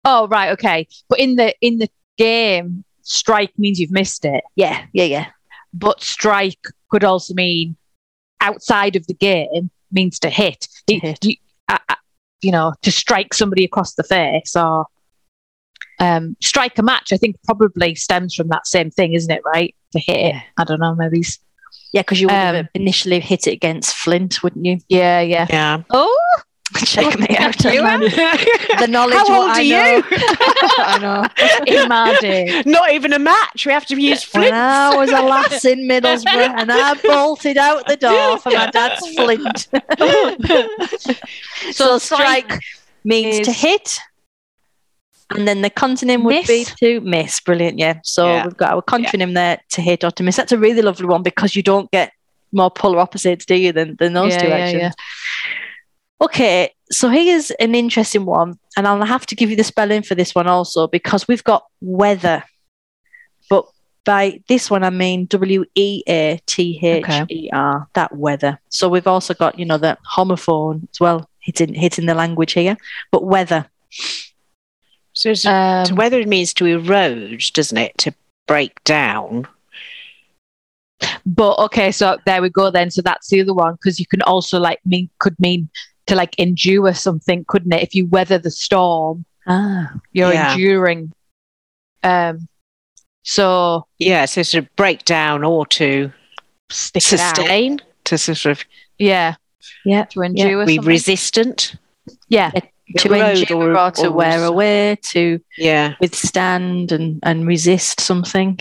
Oh, 0.05 0.29
right, 0.29 0.51
okay. 0.53 0.87
But 1.09 1.19
in 1.19 1.37
the 1.37 1.55
in 1.61 1.79
the 1.79 1.89
game, 2.17 2.85
strike 3.03 3.53
means 3.59 3.79
you've 3.81 3.91
missed 3.91 4.25
it. 4.25 4.45
Yeah, 4.55 4.85
yeah, 4.93 5.05
yeah. 5.05 5.27
But 5.75 6.03
strike 6.03 6.65
could 6.91 7.05
also 7.05 7.35
mean 7.35 7.77
outside 8.41 8.97
of 8.97 9.07
the 9.07 9.15
game 9.15 9.71
means 9.91 10.19
to 10.21 10.31
hit. 10.31 10.69
It- 10.87 11.03
hit. 11.03 11.25
You, 11.25 11.37
uh, 11.69 11.79
uh, 11.89 11.95
you 12.41 12.53
know, 12.53 12.75
to 12.83 12.93
strike 12.93 13.35
somebody 13.35 13.65
across 13.65 13.95
the 13.95 14.05
face 14.05 14.55
or 14.55 14.87
um, 15.99 16.37
strike 16.41 16.79
a 16.79 16.83
match. 16.83 17.13
I 17.13 17.17
think 17.17 17.37
probably 17.45 17.95
stems 17.95 18.35
from 18.35 18.49
that 18.49 18.67
same 18.67 18.91
thing, 18.91 19.15
isn't 19.15 19.31
it? 19.31 19.43
Right, 19.45 19.75
to 19.93 19.99
hit 19.99 20.17
it. 20.17 20.35
Yeah. 20.35 20.41
I 20.57 20.65
don't 20.65 20.81
know. 20.81 20.95
Maybe. 20.95 21.23
Yeah, 21.93 22.03
because 22.03 22.21
you 22.21 22.27
would 22.27 22.35
have 22.35 22.55
Um, 22.57 22.69
initially 22.75 23.19
hit 23.21 23.47
it 23.47 23.53
against 23.53 23.97
Flint, 23.97 24.43
wouldn't 24.43 24.65
you? 24.67 24.79
Yeah, 24.89 25.21
yeah. 25.21 25.47
yeah. 25.49 25.83
Oh, 25.91 26.17
Check 26.85 27.19
me 27.19 27.35
out. 27.39 27.65
You 27.65 27.83
man. 27.83 28.01
The 28.01 28.87
knowledge. 28.91 29.17
How 29.17 29.25
what 29.29 29.39
old 29.39 29.51
I 29.53 29.63
are 29.63 29.65
know. 29.65 29.97
you? 29.97 30.03
I 30.79 30.99
know. 31.01 31.83
in 31.83 31.89
my 31.89 32.15
day. 32.21 32.63
Not 32.67 32.93
even 32.93 33.15
a 33.15 33.19
match. 33.19 33.65
We 33.65 33.73
have 33.73 33.87
to 33.87 33.97
use 33.99 34.23
When 34.35 34.43
flint. 34.43 34.55
I 34.55 34.95
was 34.95 35.09
a 35.11 35.23
lass 35.23 35.65
in 35.65 35.89
Middlesbrough 35.89 36.59
and 36.61 36.71
I 36.71 36.93
bolted 37.03 37.57
out 37.57 37.87
the 37.87 37.97
door 37.97 38.37
for 38.39 38.51
my 38.51 38.69
dad's 38.71 39.09
flint. 39.15 39.69
so 41.75 41.97
strike 41.99 42.61
means 43.03 43.41
to 43.47 43.53
hit. 43.53 43.99
And 45.35 45.47
then 45.47 45.61
the 45.63 45.71
contronym 45.71 46.25
would 46.25 46.47
be 46.47 46.65
to 46.81 47.01
miss. 47.01 47.41
Brilliant, 47.41 47.79
yeah. 47.79 47.99
So 48.03 48.27
Yeah. 48.27 48.45
we've 48.45 48.57
got 48.57 48.73
our 48.73 48.83
contronym 48.83 49.35
there 49.35 49.61
to 49.71 49.83
hit 49.83 50.03
or 50.05 50.11
to 50.13 50.23
miss. 50.23 50.37
That's 50.37 50.53
a 50.53 50.59
really 50.59 50.81
lovely 50.83 51.07
one 51.07 51.23
because 51.23 51.55
you 51.55 51.63
don't 51.63 51.91
get 51.91 52.13
more 52.53 52.71
polar 52.71 52.99
opposites, 52.99 53.45
do 53.45 53.55
you, 53.55 53.73
than, 53.73 53.97
than 53.97 54.15
those 54.15 54.33
Yeah, 54.35 54.41
two 54.43 54.49
yeah, 54.49 54.55
actions. 54.57 54.81
yeah. 54.83 54.91
Okay, 56.21 56.73
so 56.91 57.11
here's 57.11 57.51
an 57.53 57.75
interesting 57.75 58.25
one, 58.25 58.59
and 58.77 58.89
I'll 58.89 59.05
have 59.05 59.25
to 59.27 59.37
give 59.37 59.51
you 59.51 59.57
the 59.57 59.63
spelling 59.65 60.03
for 60.03 60.15
this 60.17 60.35
one 60.35 60.49
also 60.49 60.89
because 60.89 61.29
we've 61.29 61.45
got 61.45 61.65
weather, 61.81 62.43
but 63.49 63.67
by 64.05 64.41
this 64.49 64.69
one 64.71 64.83
I 64.83 64.91
mean 64.91 65.27
W 65.27 65.65
E 65.77 66.03
A 66.09 66.41
T 66.47 66.81
H 66.83 67.05
E 67.31 67.51
R, 67.53 67.87
that 67.95 68.17
weather. 68.17 68.59
So 68.71 68.89
we've 68.89 69.07
also 69.07 69.33
got 69.35 69.59
you 69.61 69.65
know 69.67 69.79
the 69.79 69.97
homophone 70.11 70.89
as 70.91 70.99
well 70.99 71.29
hitting 71.39 71.73
hitting 71.75 72.07
the 72.07 72.15
language 72.15 72.53
here, 72.53 72.77
but 73.13 73.25
weather. 73.25 73.67
So, 75.19 75.33
Um, 75.51 75.85
to 75.87 75.95
weather 75.97 76.25
means 76.27 76.55
to 76.55 76.67
erode, 76.67 77.43
doesn't 77.53 77.77
it? 77.77 77.99
To 77.99 78.15
break 78.47 78.83
down. 78.85 79.49
But 81.27 81.59
okay, 81.59 81.91
so 81.91 82.19
there 82.25 82.41
we 82.41 82.51
go 82.51 82.71
then. 82.71 82.91
So 82.93 83.03
that's 83.03 83.29
the 83.29 83.41
other 83.41 83.53
one 83.53 83.75
because 83.75 83.99
you 83.99 84.07
can 84.07 84.23
also 84.23 84.61
like 84.61 84.79
mean 84.85 85.11
could 85.19 85.39
mean 85.41 85.69
to 86.07 86.15
like 86.15 86.39
endure 86.39 86.95
something, 86.95 87.45
couldn't 87.49 87.73
it? 87.73 87.83
If 87.83 87.97
you 87.97 88.07
weather 88.07 88.39
the 88.39 88.51
storm, 88.53 89.25
Ah, 89.49 89.93
you're 90.13 90.33
Yeah. 90.33 90.53
enduring. 90.53 91.13
Um, 92.05 92.47
so 93.25 93.87
Yeah, 93.99 94.25
so 94.27 94.43
to 94.45 94.63
break 94.77 95.05
down 95.05 95.43
or 95.43 95.67
to 95.67 96.13
stick 96.71 97.03
it 97.13 97.19
out. 97.21 97.37
sustain, 97.37 97.81
to 98.05 98.19
sort 98.19 98.47
of 98.47 98.65
Yeah, 98.99 99.35
yeah. 99.85 100.05
to 100.05 100.23
endure. 100.23 100.65
be 100.65 100.77
something. 100.77 100.89
resistant. 100.89 101.75
yeah, 102.29 102.53
To 102.97 103.13
endure 103.13 103.77
or, 103.77 103.91
to 103.93 104.11
wear 104.11 104.45
away, 104.45 104.97
to 105.11 105.41
Yeah. 105.59 105.95
withstand 106.01 106.91
and, 106.93 107.21
and 107.23 107.47
resist 107.47 108.01
something. 108.01 108.59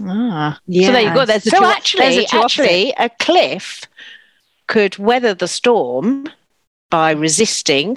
ah. 0.00 0.58
yeah. 0.66 0.86
So 0.86 0.92
there 0.92 1.02
you 1.02 1.14
go. 1.14 1.24
There's 1.26 1.44
the 1.44 1.50
so 1.50 1.58
two. 1.58 1.64
actually, 1.66 2.16
the 2.20 2.28
actually, 2.32 2.94
a 2.96 3.10
cliff 3.20 3.84
could 4.66 4.96
weather 4.98 5.34
the 5.34 5.46
storm 5.48 6.26
by 6.90 7.10
resisting 7.12 7.96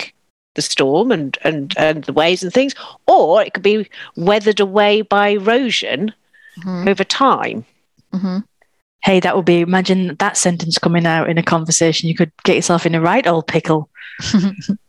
the 0.56 0.62
storm 0.62 1.12
and, 1.12 1.38
and, 1.44 1.74
and 1.78 2.04
the 2.06 2.14
waves 2.14 2.44
and 2.44 2.52
things, 2.52 2.74
or 3.08 3.42
it 3.44 3.54
could 3.54 3.64
be 3.64 3.88
weathered 4.16 4.60
away 4.60 5.02
by 5.02 5.30
erosion 5.30 6.14
Mhm, 6.60 6.90
over 6.90 7.04
time. 7.04 7.64
mhm. 8.14 8.44
Hey, 9.04 9.20
that 9.20 9.36
would 9.36 9.46
be 9.46 9.62
imagine 9.62 10.16
that 10.18 10.36
sentence 10.36 10.80
coming 10.80 11.06
out 11.06 11.30
in 11.30 11.38
a 11.38 11.44
conversation. 11.44 12.10
You 12.10 12.16
could 12.16 12.32
get 12.44 12.56
yourself 12.56 12.86
in 12.88 12.96
a 12.96 13.00
right 13.02 13.26
old 13.28 13.48
pickle. 13.48 13.90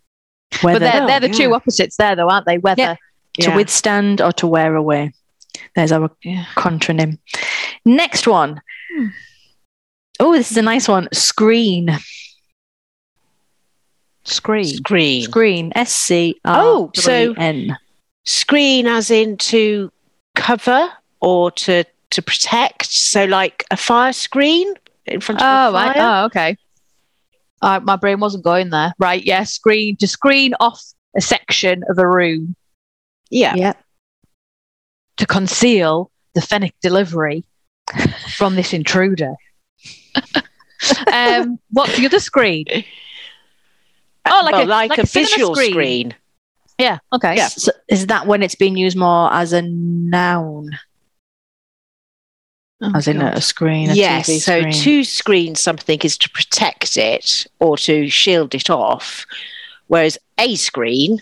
But 0.63 0.79
they're, 0.81 1.07
they're 1.07 1.21
the 1.21 1.29
yeah. 1.29 1.35
two 1.35 1.55
opposites 1.55 1.97
there, 1.97 2.17
though, 2.17 2.29
aren't 2.29 2.47
they? 2.47 2.59
Weather. 2.59 2.97
Yeah. 3.37 3.51
to 3.51 3.55
withstand 3.57 4.21
or 4.21 4.33
to 4.33 4.47
wear 4.47 4.75
away. 4.75 5.13
There's 5.77 5.93
our 5.93 6.11
contronym. 6.57 7.19
Next 7.85 8.27
one. 8.27 8.61
Hmm. 8.95 9.07
Oh, 10.21 10.33
this 10.33 10.51
is 10.51 10.57
a 10.57 10.63
nice 10.63 10.89
one. 10.89 11.09
Screen. 11.13 11.97
Screen. 14.25 14.65
Screen. 14.65 15.23
Screen. 15.23 15.73
S 15.75 15.95
C 15.95 16.41
Oh, 16.45 16.91
so- 16.95 17.35
N. 17.37 17.77
Screen 18.25 18.87
as 18.87 19.11
in 19.11 19.37
to 19.39 19.91
cover 20.35 20.91
or 21.21 21.51
to 21.53 21.85
to 22.11 22.23
protect. 22.23 22.87
So 22.87 23.25
like 23.25 23.65
a 23.71 23.77
fire 23.77 24.13
screen 24.13 24.75
in 25.07 25.21
front 25.21 25.41
of 25.41 25.47
Oh, 25.47 25.69
a 25.71 25.73
fire. 25.73 25.89
right. 25.89 25.97
oh, 25.97 26.25
okay. 26.27 26.57
Uh, 27.63 27.81
my 27.83 27.97
brain 27.97 28.21
wasn't 28.21 28.45
going 28.45 28.71
there. 28.71 28.93
Right, 28.99 29.23
yeah, 29.25 29.45
screen 29.45 29.97
to 29.97 30.07
screen 30.07 30.55
off 30.61 30.83
a 31.17 31.21
section 31.21 31.83
of 31.89 31.99
a 31.99 32.07
room 32.07 32.55
Yeah. 33.31 33.55
Yeah. 33.57 33.73
to 35.17 35.27
conceal 35.27 36.11
the 36.35 36.41
Fennec 36.41 36.75
delivery 36.83 37.45
from 38.37 38.55
this 38.55 38.73
intruder. 38.73 39.35
um, 41.13 41.59
what's 41.71 41.97
the 41.97 42.07
other 42.07 42.21
screen? 42.21 42.65
Oh, 44.27 44.43
like 44.45 44.53
Well, 44.53 44.65
a- 44.65 44.67
like, 44.67 44.91
like 44.91 44.99
a, 44.99 45.03
a 45.03 45.07
visual 45.07 45.55
screen. 45.55 45.73
screen. 45.73 46.15
Yeah, 46.79 46.99
okay. 47.13 47.35
Yeah. 47.37 47.49
So 47.49 47.73
is 47.89 48.07
that 48.07 48.27
when 48.27 48.43
it's 48.43 48.55
being 48.55 48.77
used 48.77 48.97
more 48.97 49.33
as 49.33 49.53
a 49.53 49.63
noun, 49.63 50.79
Oh, 52.81 52.93
as 52.95 53.09
in 53.09 53.17
a, 53.17 53.21
God. 53.21 53.37
a 53.37 53.41
screen? 53.41 53.91
A 53.91 53.95
Yes. 53.95 54.29
TV 54.29 54.39
So 54.41 54.61
screen? 54.61 54.73
to 54.73 55.05
screen 55.05 55.55
something 55.57 55.99
is 56.05 56.17
to 56.19 56.31
protect 56.31 56.97
it 56.97 57.47
or 57.59 57.77
to 57.79 58.09
shield 58.09 58.55
it 58.55 58.71
off, 58.71 59.27
whereas 59.89 60.17
a 60.39 60.55
screen 60.55 61.19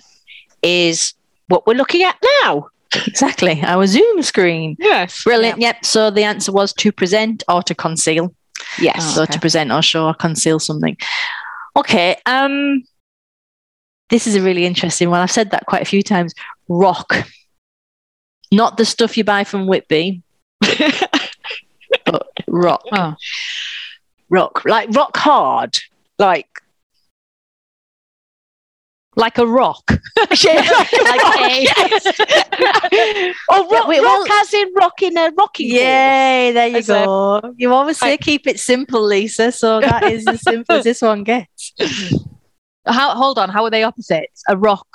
is 0.62 1.14
what 1.48 1.66
we're 1.66 1.74
looking 1.74 2.02
at 2.02 2.16
now. 2.42 2.68
exactly 3.06 3.60
our 3.62 3.86
Zoom 3.86 4.22
screen. 4.22 4.76
Yes. 4.78 5.24
Brilliant. 5.24 5.60
Yep. 5.60 5.84
So 5.84 6.10
the 6.10 6.24
answer 6.24 6.52
was 6.52 6.72
to 6.74 6.92
present 6.92 7.42
or 7.48 7.62
to 7.62 7.74
conceal. 7.74 8.34
Yes. 8.78 8.96
Oh. 9.00 9.14
so 9.14 9.22
okay. 9.22 9.32
to 9.34 9.40
present 9.40 9.72
or 9.72 9.80
show 9.82 10.06
or 10.06 10.14
conceal 10.14 10.58
something. 10.58 10.96
Okay. 11.76 12.16
Um, 12.26 12.84
this 14.10 14.26
is 14.26 14.34
a 14.36 14.42
really 14.42 14.66
interesting 14.66 15.08
one. 15.10 15.20
I've 15.20 15.30
said 15.30 15.50
that 15.52 15.66
quite 15.66 15.82
a 15.82 15.86
few 15.86 16.02
times. 16.02 16.34
Rock, 16.68 17.26
not 18.52 18.76
the 18.76 18.84
stuff 18.84 19.16
you 19.16 19.24
buy 19.24 19.44
from 19.44 19.66
Whitby, 19.66 20.22
but 20.60 21.10
rock. 22.56 22.82
Oh. 22.92 23.14
rock 24.30 24.64
like 24.64 24.88
rock 24.94 25.16
hard. 25.16 25.78
Like 26.18 26.48
Like 29.18 29.38
a 29.38 29.46
rock. 29.46 29.82
like 30.30 30.44
a- 30.44 31.66
oh, 33.48 33.68
rock, 33.70 33.88
wait, 33.88 34.02
rock 34.02 34.28
well- 34.28 34.40
as 34.42 34.52
in 34.52 34.72
rock 34.74 35.02
in 35.02 35.16
a 35.16 35.32
rocking. 35.38 35.70
Yay! 35.70 36.52
There 36.52 36.68
you 36.68 36.82
go. 36.82 37.54
You 37.56 37.72
always 37.72 37.98
say 37.98 38.18
keep 38.18 38.46
it 38.46 38.60
simple, 38.60 39.02
Lisa. 39.02 39.52
So 39.52 39.80
that 39.80 40.04
is 40.04 40.26
as 40.26 40.42
simple 40.42 40.76
as 40.76 40.84
this 40.84 41.00
one 41.02 41.24
gets. 41.24 41.72
How? 42.86 43.14
Hold 43.14 43.38
on. 43.38 43.48
How 43.48 43.64
are 43.64 43.70
they 43.70 43.84
opposites? 43.84 44.42
A 44.48 44.56
rock. 44.56 44.86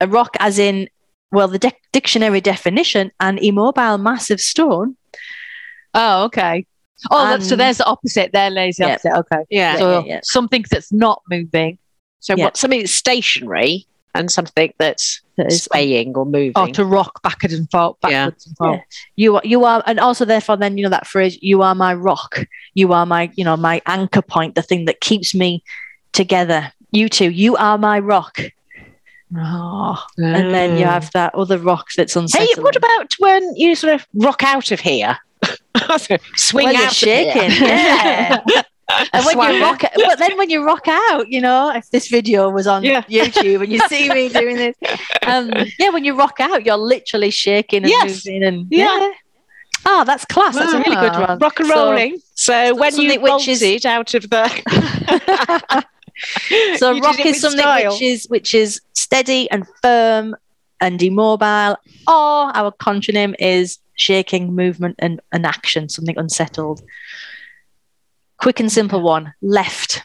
A 0.00 0.06
rock, 0.06 0.36
as 0.38 0.60
in, 0.60 0.88
well, 1.32 1.48
the 1.48 1.58
dic- 1.58 1.82
dictionary 1.92 2.40
definition, 2.40 3.10
an 3.18 3.38
immobile 3.38 3.98
mass 3.98 4.30
of 4.30 4.40
stone. 4.40 4.96
Oh, 5.94 6.24
okay. 6.26 6.64
Oh, 7.10 7.38
so 7.38 7.56
there's 7.56 7.78
the 7.78 7.86
opposite. 7.86 8.32
There 8.32 8.50
lays 8.50 8.76
the 8.76 8.84
Yeah. 8.86 8.92
opposite. 8.94 9.12
Okay. 9.18 9.44
Yeah. 9.50 9.76
So 9.78 10.04
yeah, 10.04 10.20
something 10.22 10.64
that's 10.70 10.92
not 10.92 11.22
moving 11.30 11.78
So 12.20 12.34
what 12.36 12.56
something 12.56 12.80
that's 12.80 12.92
stationary 12.92 13.86
and 14.14 14.30
something 14.30 14.72
that's 14.78 15.20
That 15.36 15.46
is 15.52 15.64
swaying 15.64 16.16
or 16.16 16.24
moving. 16.24 16.52
or 16.56 16.66
to 16.68 16.84
rock 16.84 17.22
backwards 17.22 17.54
and 17.54 17.70
forth, 17.70 18.00
backwards 18.00 18.46
and 18.46 18.56
forth. 18.56 18.80
you 19.16 19.36
are 19.36 19.42
you 19.44 19.64
are 19.64 19.82
and 19.86 20.00
also 20.00 20.24
therefore 20.24 20.56
then 20.56 20.76
you 20.76 20.82
know 20.82 20.90
that 20.90 21.06
phrase 21.06 21.38
you 21.40 21.62
are 21.62 21.74
my 21.74 21.94
rock 21.94 22.44
you 22.74 22.92
are 22.92 23.06
my 23.06 23.30
you 23.36 23.44
know 23.44 23.56
my 23.56 23.80
anchor 23.86 24.22
point 24.22 24.54
the 24.56 24.62
thing 24.62 24.86
that 24.86 25.00
keeps 25.00 25.34
me 25.34 25.62
together 26.12 26.72
you 26.90 27.08
two 27.08 27.30
you 27.30 27.54
are 27.56 27.78
my 27.78 27.98
rock 28.00 28.40
Oh. 29.36 30.02
And 30.16 30.54
then 30.54 30.78
you 30.78 30.84
oh. 30.84 30.88
have 30.88 31.10
that 31.12 31.34
other 31.34 31.58
rock 31.58 31.88
that's 31.96 32.14
Hey, 32.14 32.20
unsettling. 32.20 32.62
what 32.64 32.76
about 32.76 33.12
when 33.18 33.54
you 33.56 33.74
sort 33.74 33.92
of 33.94 34.06
rock 34.14 34.42
out 34.42 34.70
of 34.70 34.80
here? 34.80 35.18
Swing 36.36 36.74
out 36.76 36.92
shaking, 36.92 37.50
yeah. 37.66 38.40
and 39.12 39.24
when 39.24 39.54
you 39.54 39.60
rock, 39.62 39.82
but 39.94 40.18
then 40.18 40.36
when 40.36 40.50
you 40.50 40.64
rock 40.64 40.88
out, 40.88 41.28
you 41.28 41.40
know, 41.40 41.70
if 41.74 41.90
this 41.90 42.08
video 42.08 42.50
was 42.50 42.66
on 42.66 42.82
Yeah. 42.84 43.02
YouTube 43.02 43.62
and 43.62 43.72
you 43.72 43.80
see 43.88 44.08
me 44.08 44.28
doing 44.28 44.56
this, 44.56 44.76
um, 45.26 45.50
yeah, 45.78 45.90
when 45.90 46.04
you 46.04 46.14
rock 46.16 46.40
out, 46.40 46.64
you're 46.66 46.76
literally 46.76 47.30
shaking 47.30 47.82
and 47.84 47.90
Yes. 47.90 48.26
moving, 48.26 48.42
and 48.44 48.66
Yeah. 48.70 49.10
Oh, 49.86 50.04
that's 50.04 50.24
class. 50.24 50.54
That's 50.54 50.72
a 50.72 50.78
really 50.78 50.96
good 50.96 51.12
one. 51.12 51.38
Rock 51.38 51.60
and 51.60 51.68
rolling. 51.70 52.18
So, 52.34 52.74
when 52.74 52.94
you 52.96 53.20
which 53.20 53.48
is- 53.48 53.60
bolted 53.60 53.86
out 53.86 54.12
of 54.14 54.28
the, 54.28 55.84
So 56.76 56.90
You 56.92 57.00
rock 57.02 57.20
is 57.24 57.40
something 57.40 57.60
style. 57.60 57.92
which 57.92 58.02
is 58.02 58.26
which 58.28 58.52
is 58.54 58.80
steady 58.94 59.48
and 59.52 59.64
firm 59.82 60.34
and 60.80 61.00
immobile, 61.00 61.76
or 62.08 62.56
our 62.56 62.72
contronym 62.72 63.34
is 63.38 63.78
shaking, 63.98 64.54
movement, 64.54 64.96
and 64.98 65.20
an 65.32 65.44
action, 65.44 65.88
something 65.88 66.16
unsettled. 66.18 66.80
Quick 68.38 68.60
and 68.60 68.70
simple 68.72 69.02
one. 69.02 69.34
Left. 69.42 70.04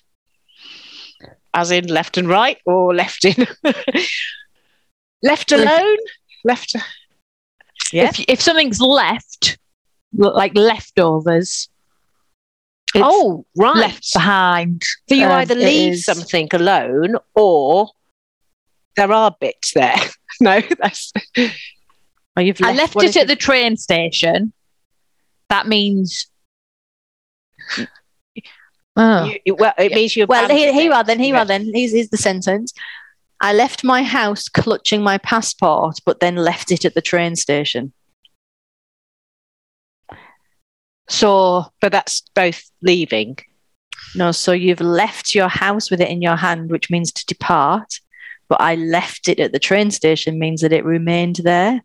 as 1.54 1.70
in 1.72 1.86
left 1.88 2.18
and 2.18 2.28
right, 2.28 2.58
or 2.66 2.94
left 2.96 3.24
in, 3.26 3.48
left 5.24 5.52
alone, 5.52 5.98
left. 6.44 6.76
Yeah. 7.92 8.10
If, 8.10 8.26
if 8.28 8.42
something's 8.42 8.82
left, 8.82 9.60
like 10.18 10.56
leftovers, 10.56 11.70
it's 12.96 13.04
Oh, 13.04 13.46
right. 13.56 13.76
left 13.76 14.12
behind. 14.14 14.82
So 15.10 15.16
you 15.16 15.26
Um, 15.26 15.32
either 15.34 15.56
leave 15.56 16.00
something 16.00 16.50
alone, 16.54 17.18
or 17.36 17.92
there 18.96 19.12
are 19.12 19.36
bits 19.40 19.74
there. 19.74 19.96
no, 20.42 20.62
that's 20.80 21.12
You've 22.38 22.58
I 22.64 22.74
left. 22.74 22.92
it 22.92 22.96
what 22.96 23.06
it 23.06 23.10
is 23.10 23.18
at 23.18 23.28
the 23.28 23.36
train 23.36 23.78
station. 23.78 24.54
That 25.50 25.68
means. 25.68 26.28
Oh. 28.96 29.26
you, 29.26 29.40
you- 29.46 29.56
well. 29.56 29.74
It 29.78 29.92
means 29.94 30.16
you. 30.16 30.26
Well, 30.28 30.50
here, 30.50 30.74
here 30.74 30.92
are 30.94 31.04
then. 31.04 31.20
Here 31.20 31.36
Yeah. 31.36 31.42
are 31.42 31.46
then. 31.46 31.70
Here's, 31.74 31.92
here's 31.94 32.10
the 32.10 32.18
sentence. 32.18 32.74
I 33.42 33.54
left 33.54 33.84
my 33.84 34.04
house 34.04 34.48
clutching 34.48 35.04
my 35.04 35.18
passport, 35.18 35.98
but 36.06 36.20
then 36.22 36.36
left 36.38 36.72
it 36.72 36.86
at 36.86 36.94
the 36.94 37.02
train 37.02 37.36
station. 37.36 37.92
So 41.10 41.66
But 41.82 41.92
that's 41.92 42.22
both 42.34 42.64
leaving. 42.82 43.38
No, 44.16 44.32
so 44.32 44.52
you've 44.52 44.82
left 44.82 45.36
your 45.36 45.50
house 45.50 45.92
with 45.92 46.00
it 46.02 46.10
in 46.10 46.22
your 46.22 46.36
hand, 46.36 46.70
which 46.72 46.90
means 46.90 47.12
to 47.12 47.26
depart. 47.26 48.00
But 48.48 48.62
I 48.62 48.76
left 48.76 49.28
it 49.28 49.40
at 49.40 49.52
the 49.52 49.60
train 49.60 49.92
station 49.92 50.40
means 50.40 50.62
that 50.62 50.72
it 50.74 50.86
remained 50.86 51.38
there. 51.38 51.82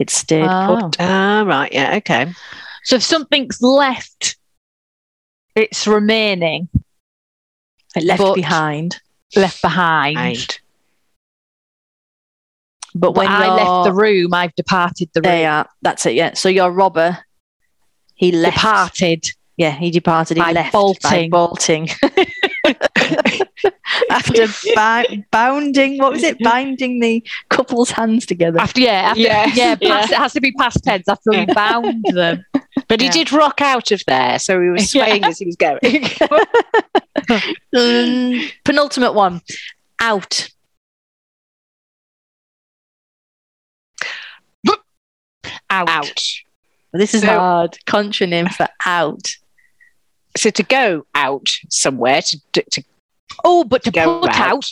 It 0.00 0.10
stayed 0.10 0.48
Oh. 0.48 0.88
put. 0.90 0.96
Ah, 0.98 1.44
right. 1.46 1.72
Yeah. 1.72 1.94
Okay. 1.96 2.32
So 2.84 2.96
if 2.96 3.02
something's 3.02 3.60
left, 3.62 4.36
it's 5.54 5.86
remaining, 5.86 6.68
It 7.94 8.04
left 8.04 8.34
behind. 8.34 8.98
left 9.36 9.60
behind. 9.62 10.16
Right. 10.16 10.60
But 12.94 13.14
When 13.14 13.26
when 13.28 13.40
I 13.42 13.54
left 13.54 13.84
the 13.84 13.92
room, 13.92 14.34
I've 14.34 14.54
departed 14.56 15.10
the 15.14 15.22
room. 15.22 15.46
Are. 15.46 15.68
That's 15.82 16.06
it. 16.06 16.14
Yeah. 16.14 16.34
So 16.34 16.48
your 16.48 16.72
robber, 16.72 17.18
he 18.14 18.32
left. 18.32 18.56
Departed. 18.56 19.26
Yeah, 19.56 19.70
he 19.72 19.90
departed. 19.90 20.38
He 20.38 20.42
By 20.42 20.52
left 20.52 20.72
by 21.02 21.28
bolting. 21.30 21.88
bolting. 23.62 23.78
After 24.10 24.46
bi- 24.74 25.24
bounding, 25.30 25.98
what 25.98 26.12
was 26.12 26.22
it? 26.22 26.38
Binding 26.40 27.00
the 27.00 27.22
couple's 27.48 27.90
hands 27.90 28.26
together. 28.26 28.60
After 28.60 28.80
yeah, 28.80 28.90
after, 29.10 29.20
Yeah. 29.20 29.46
yeah, 29.54 29.76
Yeah. 29.80 30.04
it 30.04 30.10
has 30.14 30.32
to 30.34 30.40
be 30.40 30.52
past 30.52 30.82
tense 30.84 31.08
after 31.08 31.30
we 31.30 31.46
bound 31.46 32.04
them. 32.12 32.44
But 32.88 33.00
he 33.00 33.06
Yeah. 33.06 33.12
did 33.12 33.32
rock 33.32 33.60
out 33.60 33.90
of 33.92 34.02
there, 34.06 34.38
so 34.38 34.60
he 34.60 34.68
was 34.68 34.94
Yeah. 34.94 35.04
swaying 35.06 35.24
as 35.24 35.38
he 35.38 35.46
was 35.46 35.56
going. 35.56 35.78
Um, 37.76 38.50
penultimate 38.64 39.14
one. 39.14 39.40
Out. 40.00 40.48
Out. 45.68 45.88
out. 45.88 46.22
This 46.92 47.14
is 47.14 47.22
So- 47.22 47.28
hard. 47.28 47.78
Contronym 47.86 48.52
for 48.52 48.68
out. 48.84 49.28
So 50.36 50.50
to 50.50 50.62
go 50.62 51.06
out 51.14 51.48
somewhere 51.68 52.22
to 52.22 52.40
to, 52.52 52.62
to 52.70 52.82
Oh, 53.44 53.64
but 53.64 53.82
to 53.84 53.90
Go 53.90 54.20
put 54.20 54.30
out. 54.30 54.52
out, 54.52 54.64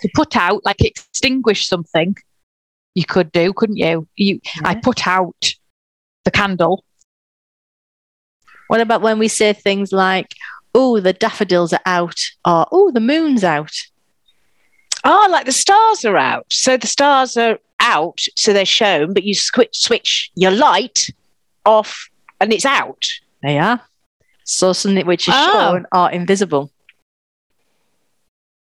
to 0.00 0.08
put 0.14 0.36
out, 0.36 0.64
like 0.64 0.80
extinguish 0.80 1.66
something, 1.66 2.16
you 2.94 3.04
could 3.04 3.32
do, 3.32 3.52
couldn't 3.52 3.76
you? 3.76 4.06
You, 4.16 4.40
I 4.62 4.74
put 4.76 5.06
out 5.06 5.54
the 6.24 6.30
candle. 6.30 6.84
What 8.68 8.80
about 8.80 9.02
when 9.02 9.18
we 9.18 9.28
say 9.28 9.52
things 9.52 9.92
like, 9.92 10.34
oh, 10.74 11.00
the 11.00 11.12
daffodils 11.12 11.72
are 11.72 11.80
out, 11.86 12.18
or 12.46 12.66
oh, 12.72 12.90
the 12.90 13.00
moon's 13.00 13.44
out? 13.44 13.72
oh, 15.06 15.28
like 15.30 15.44
the 15.44 15.52
stars 15.52 16.02
are 16.06 16.16
out. 16.16 16.46
So 16.50 16.78
the 16.78 16.86
stars 16.86 17.36
are 17.36 17.58
out, 17.78 18.20
so 18.36 18.54
they're 18.54 18.64
shown, 18.64 19.12
but 19.12 19.22
you 19.22 19.34
switch 19.34 19.76
switch 19.76 20.30
your 20.34 20.50
light 20.50 21.08
off, 21.66 22.08
and 22.40 22.50
it's 22.52 22.64
out. 22.64 23.04
They 23.42 23.58
are. 23.58 23.82
So 24.44 24.72
something 24.72 25.04
which 25.06 25.28
is 25.28 25.34
Oh. 25.36 25.52
shown 25.52 25.86
or 25.94 26.10
invisible. 26.10 26.70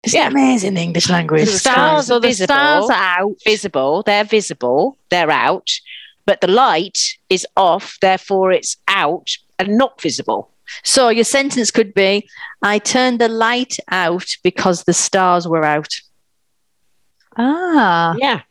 Isn't 0.04 0.18
Yeah. 0.20 0.28
amazing 0.28 0.76
the 0.76 0.82
English 0.82 1.10
language? 1.10 1.46
The 1.46 1.60
stars 1.60 2.10
are 2.10 2.20
the 2.20 2.28
visible. 2.28 2.54
stars 2.54 2.90
are 2.90 2.94
out. 3.22 3.36
Visible, 3.44 4.04
they're 4.06 4.24
visible, 4.24 4.98
they're 5.10 5.30
out, 5.32 5.70
but 6.26 6.40
the 6.42 6.48
light 6.48 6.98
is 7.30 7.46
off, 7.58 7.98
therefore 8.02 8.52
it's 8.52 8.78
out 8.88 9.30
and 9.58 9.78
not 9.78 10.00
visible. 10.02 10.52
So 10.84 11.10
your 11.10 11.24
sentence 11.26 11.72
could 11.72 11.94
be, 11.94 12.30
I 12.62 12.80
turned 12.80 13.20
the 13.20 13.28
light 13.28 13.78
out 13.90 14.28
because 14.44 14.84
the 14.84 14.94
stars 14.94 15.48
were 15.48 15.66
out. 15.66 15.94
Ah, 17.38 18.16
Yeah. 18.20 18.42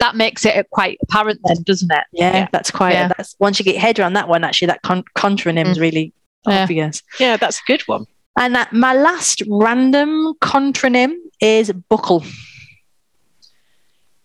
that 0.00 0.16
makes 0.16 0.44
it 0.44 0.68
quite 0.70 0.98
apparent 1.02 1.40
then, 1.44 1.62
doesn't 1.62 1.92
it? 1.92 2.04
Yeah, 2.12 2.32
Yeah. 2.34 2.48
that's 2.52 2.70
quite. 2.70 2.92
Yeah. 2.94 3.08
That's 3.08 3.36
once 3.38 3.58
you 3.58 3.64
get 3.64 3.74
your 3.74 3.82
head 3.82 3.98
around 3.98 4.14
that 4.14 4.28
one. 4.28 4.44
Actually, 4.44 4.66
that 4.68 4.82
con- 4.82 5.04
contronym 5.16 5.66
is 5.70 5.78
really 5.78 6.12
Yeah. 6.46 6.62
obvious. 6.62 7.02
Yeah, 7.18 7.36
that's 7.36 7.58
a 7.58 7.62
good 7.66 7.82
one. 7.82 8.06
And 8.40 8.54
that, 8.54 8.72
my 8.72 8.94
last 8.94 9.42
random 9.48 10.32
contronym 10.40 11.12
is 11.40 11.70
buckle. 11.90 12.24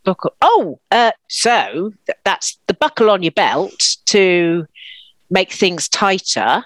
Buckle. 0.06 0.34
Oh, 0.42 0.80
uh, 0.90 1.12
so 1.28 1.92
th- 2.06 2.18
that's 2.24 2.58
the 2.68 2.74
buckle 2.74 3.10
on 3.10 3.24
your 3.24 3.34
belt 3.34 3.98
to 4.06 4.68
make 5.30 5.52
things 5.52 5.90
tighter. 5.90 6.64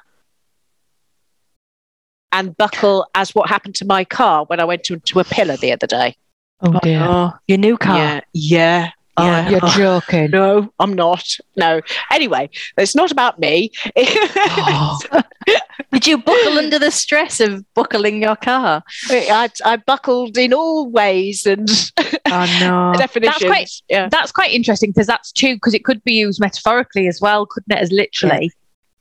And 2.32 2.56
buckle 2.56 3.08
as 3.16 3.34
what 3.34 3.50
happened 3.50 3.74
to 3.76 3.86
my 3.86 4.06
car 4.06 4.46
when 4.46 4.60
I 4.60 4.66
went 4.66 4.88
into 4.92 5.20
a 5.20 5.24
pillar 5.24 5.58
the 5.58 5.72
other 5.72 5.88
day. 5.88 6.16
Oh 6.62 6.78
dear. 6.84 7.02
Oh, 7.02 7.32
your 7.48 7.58
new 7.58 7.78
car. 7.80 7.98
Yeah, 7.98 8.22
yeah, 8.34 8.92
Oh. 9.18 9.50
You're 9.50 9.60
oh. 9.62 9.74
joking. 9.76 10.32
No, 10.32 10.72
I'm 10.80 10.94
not. 10.94 11.26
No. 11.56 11.82
Anyway, 12.12 12.50
it's 12.78 12.96
not 12.96 13.12
about 13.12 13.40
me. 13.40 13.72
Oh. 13.98 15.00
Did 15.92 16.06
you 16.06 16.18
buckle 16.20 16.58
under 16.58 16.78
the 16.78 16.92
stress 16.92 17.40
of 17.40 17.66
buckling 17.74 18.22
your 18.22 18.36
car? 18.36 18.84
I, 19.10 19.50
I 19.66 19.78
buckled 19.78 20.38
in 20.38 20.54
all 20.54 20.90
ways 20.90 21.46
and 21.46 21.68
Oh 22.28 22.58
no. 22.60 22.94
definitions. 22.98 23.44
quite- 23.44 23.72
yeah. 23.90 24.08
That's 24.10 24.32
quite 24.32 24.52
interesting 24.52 24.92
because 24.92 25.08
that's 25.08 25.32
true 25.32 25.56
because 25.56 25.74
it 25.74 25.84
could 25.84 26.04
be 26.04 26.14
used 26.14 26.40
metaphorically 26.40 27.08
as 27.08 27.20
well, 27.20 27.46
couldn't 27.46 27.76
it? 27.76 27.82
As 27.82 27.92
literally. 27.92 28.52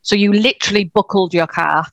So 0.03 0.17
you 0.17 0.33
literally 0.33 0.85
buckled 0.85 1.35
your 1.35 1.47
car. 1.47 1.87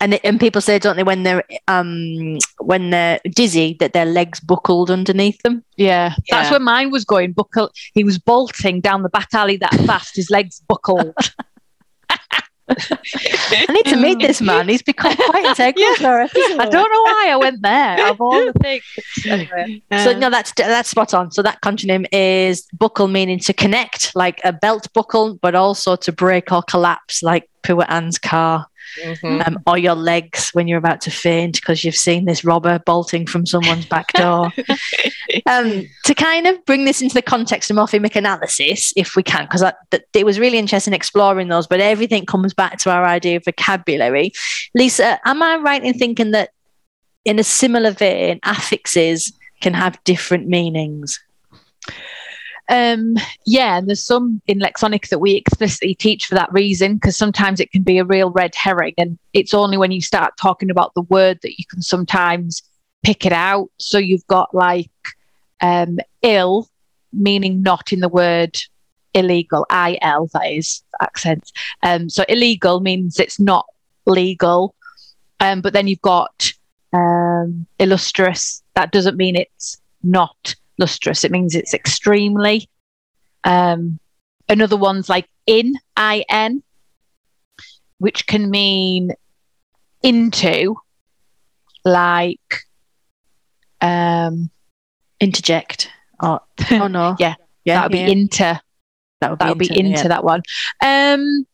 And 0.00 0.20
and 0.24 0.38
people 0.38 0.60
say, 0.60 0.78
don't 0.78 0.96
they, 0.96 1.02
when 1.02 1.22
they're 1.22 1.44
um 1.68 2.38
when 2.58 2.90
they're 2.90 3.20
dizzy, 3.34 3.76
that 3.80 3.92
their 3.92 4.04
legs 4.04 4.40
buckled 4.40 4.90
underneath 4.90 5.40
them. 5.42 5.64
Yeah. 5.76 6.14
That's 6.30 6.50
where 6.50 6.60
mine 6.60 6.90
was 6.90 7.04
going. 7.04 7.32
Buckle. 7.32 7.70
He 7.94 8.04
was 8.04 8.18
bolting 8.18 8.80
down 8.80 9.02
the 9.02 9.08
back 9.08 9.28
alley 9.32 9.56
that 9.58 9.74
fast. 9.86 10.16
His 10.16 10.30
legs 10.30 10.60
buckled. 10.68 11.14
I 12.68 13.66
need 13.70 13.86
to 13.86 13.96
meet 13.96 14.18
this 14.18 14.40
man. 14.40 14.68
He's 14.68 14.82
become 14.82 15.14
quite 15.16 15.44
integral 15.44 16.04
our. 16.04 16.22
I 16.22 16.68
don't 16.68 16.92
know 16.92 17.02
why 17.02 17.28
I 17.30 17.36
went 17.36 17.62
there. 17.62 18.10
Of 18.10 18.20
all 18.20 18.44
the 18.44 18.52
things. 18.54 18.82
Anyway. 19.24 19.82
So 20.02 20.18
no, 20.18 20.30
that's 20.30 20.52
that's 20.56 20.90
spot 20.90 21.14
on. 21.14 21.30
So 21.30 21.42
that 21.42 21.60
contronym 21.62 22.06
is 22.12 22.66
buckle, 22.72 23.08
meaning 23.08 23.38
to 23.40 23.52
connect, 23.52 24.14
like 24.14 24.40
a 24.44 24.52
belt 24.52 24.88
buckle, 24.92 25.36
but 25.36 25.54
also 25.54 25.96
to 25.96 26.12
break 26.12 26.52
or 26.52 26.62
collapse, 26.62 27.22
like 27.22 27.48
poor 27.62 27.84
Anne's 27.88 28.18
car, 28.18 28.66
Mhm. 29.04 29.46
um, 29.46 29.58
or 29.66 29.78
your 29.78 29.94
legs 29.94 30.50
when 30.52 30.68
you're 30.68 30.78
about 30.78 31.00
to 31.02 31.10
faint 31.10 31.54
because 31.54 31.84
you've 31.84 31.96
seen 31.96 32.24
this 32.24 32.44
robber 32.44 32.78
bolting 32.78 33.26
from 33.26 33.46
someone's 33.46 33.86
back 33.86 34.12
door. 34.12 34.52
um, 35.46 35.86
to 36.04 36.14
kind 36.14 36.46
of 36.46 36.64
bring 36.64 36.84
this 36.84 37.02
into 37.02 37.14
the 37.14 37.22
context 37.22 37.70
of 37.70 37.76
morphemic 37.76 38.16
analysis, 38.16 38.92
if 38.96 39.16
we 39.16 39.22
can, 39.22 39.44
because 39.44 39.64
it 40.14 40.26
was 40.26 40.38
really 40.38 40.58
interesting 40.58 40.94
exploring 40.94 41.48
those, 41.48 41.66
but 41.66 41.80
everything 41.80 42.24
comes 42.26 42.54
back 42.54 42.78
to 42.78 42.90
our 42.90 43.04
idea 43.04 43.36
of 43.36 43.44
vocabulary. 43.44 44.32
Lisa, 44.74 45.18
am 45.24 45.42
I 45.42 45.56
right 45.56 45.84
in 45.84 45.94
thinking 45.94 46.30
that 46.32 46.50
in 47.26 47.38
a 47.38 47.44
similar 47.44 47.90
vein, 47.90 48.38
affixes 48.44 49.32
can 49.60 49.74
have 49.74 50.02
different 50.04 50.46
meanings. 50.46 51.20
Um, 52.68 53.14
yeah, 53.44 53.78
and 53.78 53.86
there's 53.86 54.02
some 54.02 54.42
in 54.46 54.58
lexonics 54.58 55.08
that 55.10 55.20
we 55.20 55.34
explicitly 55.34 55.94
teach 55.94 56.26
for 56.26 56.34
that 56.34 56.52
reason, 56.52 56.94
because 56.94 57.16
sometimes 57.16 57.60
it 57.60 57.70
can 57.70 57.82
be 57.82 57.98
a 57.98 58.04
real 58.04 58.30
red 58.30 58.54
herring, 58.54 58.94
and 58.98 59.18
it's 59.32 59.54
only 59.54 59.76
when 59.76 59.92
you 59.92 60.00
start 60.00 60.36
talking 60.36 60.70
about 60.70 60.92
the 60.94 61.02
word 61.02 61.38
that 61.42 61.58
you 61.58 61.64
can 61.70 61.80
sometimes 61.80 62.62
pick 63.04 63.24
it 63.24 63.32
out. 63.32 63.70
So 63.78 63.98
you've 63.98 64.26
got 64.26 64.54
like 64.54 64.90
um, 65.60 65.98
ill, 66.22 66.68
meaning 67.12 67.62
not 67.62 67.92
in 67.92 68.00
the 68.00 68.08
word 68.08 68.56
illegal, 69.14 69.64
I 69.70 69.98
L, 70.02 70.28
that 70.32 70.46
is 70.46 70.82
accent. 71.00 71.52
Um, 71.82 72.10
so 72.10 72.24
illegal 72.28 72.80
means 72.80 73.20
it's 73.20 73.38
not 73.38 73.66
legal. 74.06 74.74
Um, 75.38 75.60
but 75.60 75.72
then 75.72 75.86
you've 75.86 76.00
got 76.00 76.52
um, 76.92 77.66
illustrious, 77.78 78.62
that 78.74 78.90
doesn't 78.90 79.16
mean 79.16 79.36
it's 79.36 79.78
not 80.02 80.56
lustrous. 80.78 81.24
It 81.24 81.30
means 81.30 81.54
it's 81.54 81.74
extremely. 81.74 82.68
Um, 83.44 83.98
another 84.48 84.76
one's 84.76 85.08
like 85.08 85.28
in, 85.46 85.74
I 85.96 86.24
N, 86.28 86.62
which 87.98 88.26
can 88.26 88.50
mean 88.50 89.12
into, 90.02 90.76
like. 91.84 92.62
Um, 93.80 94.50
Interject. 95.20 95.90
Oh, 96.22 96.40
oh 96.72 96.88
no. 96.88 97.16
yeah, 97.20 97.34
Yeah. 97.64 97.74
that 97.76 97.84
would 97.84 97.92
be 97.92 97.98
yeah. 97.98 98.06
into. 98.06 98.60
that 99.20 99.30
would 99.30 99.38
That 99.38 99.48
would 99.50 99.58
be 99.58 99.66
into, 99.68 99.80
into 99.80 100.02
yeah. 100.02 100.08
that 100.08 100.24
one. 100.24 100.42
Um, 100.82 101.46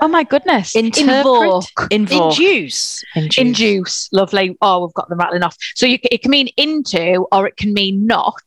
oh 0.00 0.08
my 0.08 0.24
goodness. 0.24 0.74
Interpret. 0.74 1.16
Invoke. 1.16 1.64
Induce. 1.90 3.04
Invoke. 3.14 3.38
Induce. 3.38 3.38
Induce. 3.38 4.08
Lovely. 4.12 4.56
Oh, 4.60 4.84
we've 4.86 4.94
got 4.94 5.08
them 5.08 5.18
rattling 5.18 5.42
off. 5.42 5.56
So 5.74 5.86
you, 5.86 5.98
it 6.02 6.22
can 6.22 6.30
mean 6.30 6.48
into 6.56 7.26
or 7.32 7.46
it 7.46 7.56
can 7.56 7.72
mean 7.72 8.06
not. 8.06 8.42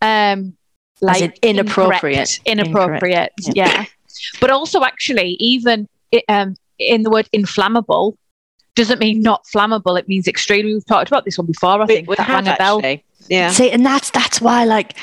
Um, 0.00 0.56
As 0.96 1.20
like 1.20 1.38
in 1.42 1.56
inappropriate. 1.58 2.38
incorrect, 2.38 2.40
Inappropriate. 2.46 3.32
Incorrect. 3.38 3.56
Yeah. 3.56 3.84
But 4.40 4.50
also, 4.50 4.82
actually, 4.84 5.30
even 5.40 5.88
um, 6.28 6.56
in 6.78 7.02
the 7.02 7.10
word 7.10 7.28
inflammable 7.32 8.16
doesn't 8.74 8.98
mean 9.00 9.20
not 9.22 9.44
flammable. 9.44 9.98
It 9.98 10.08
means 10.08 10.26
extremely. 10.28 10.74
We've 10.74 10.86
talked 10.86 11.08
about 11.08 11.24
this 11.24 11.36
one 11.38 11.46
before. 11.46 11.70
I 11.70 11.76
We, 11.84 11.86
think 11.86 12.08
we 12.08 12.16
that 12.16 12.28
rang 12.28 12.48
a 12.48 12.56
bell. 12.56 12.78
actually. 12.78 13.04
Yeah. 13.28 13.50
See, 13.50 13.70
and 13.70 13.84
that's 13.84 14.10
that's 14.10 14.40
why, 14.40 14.64
like, 14.64 14.96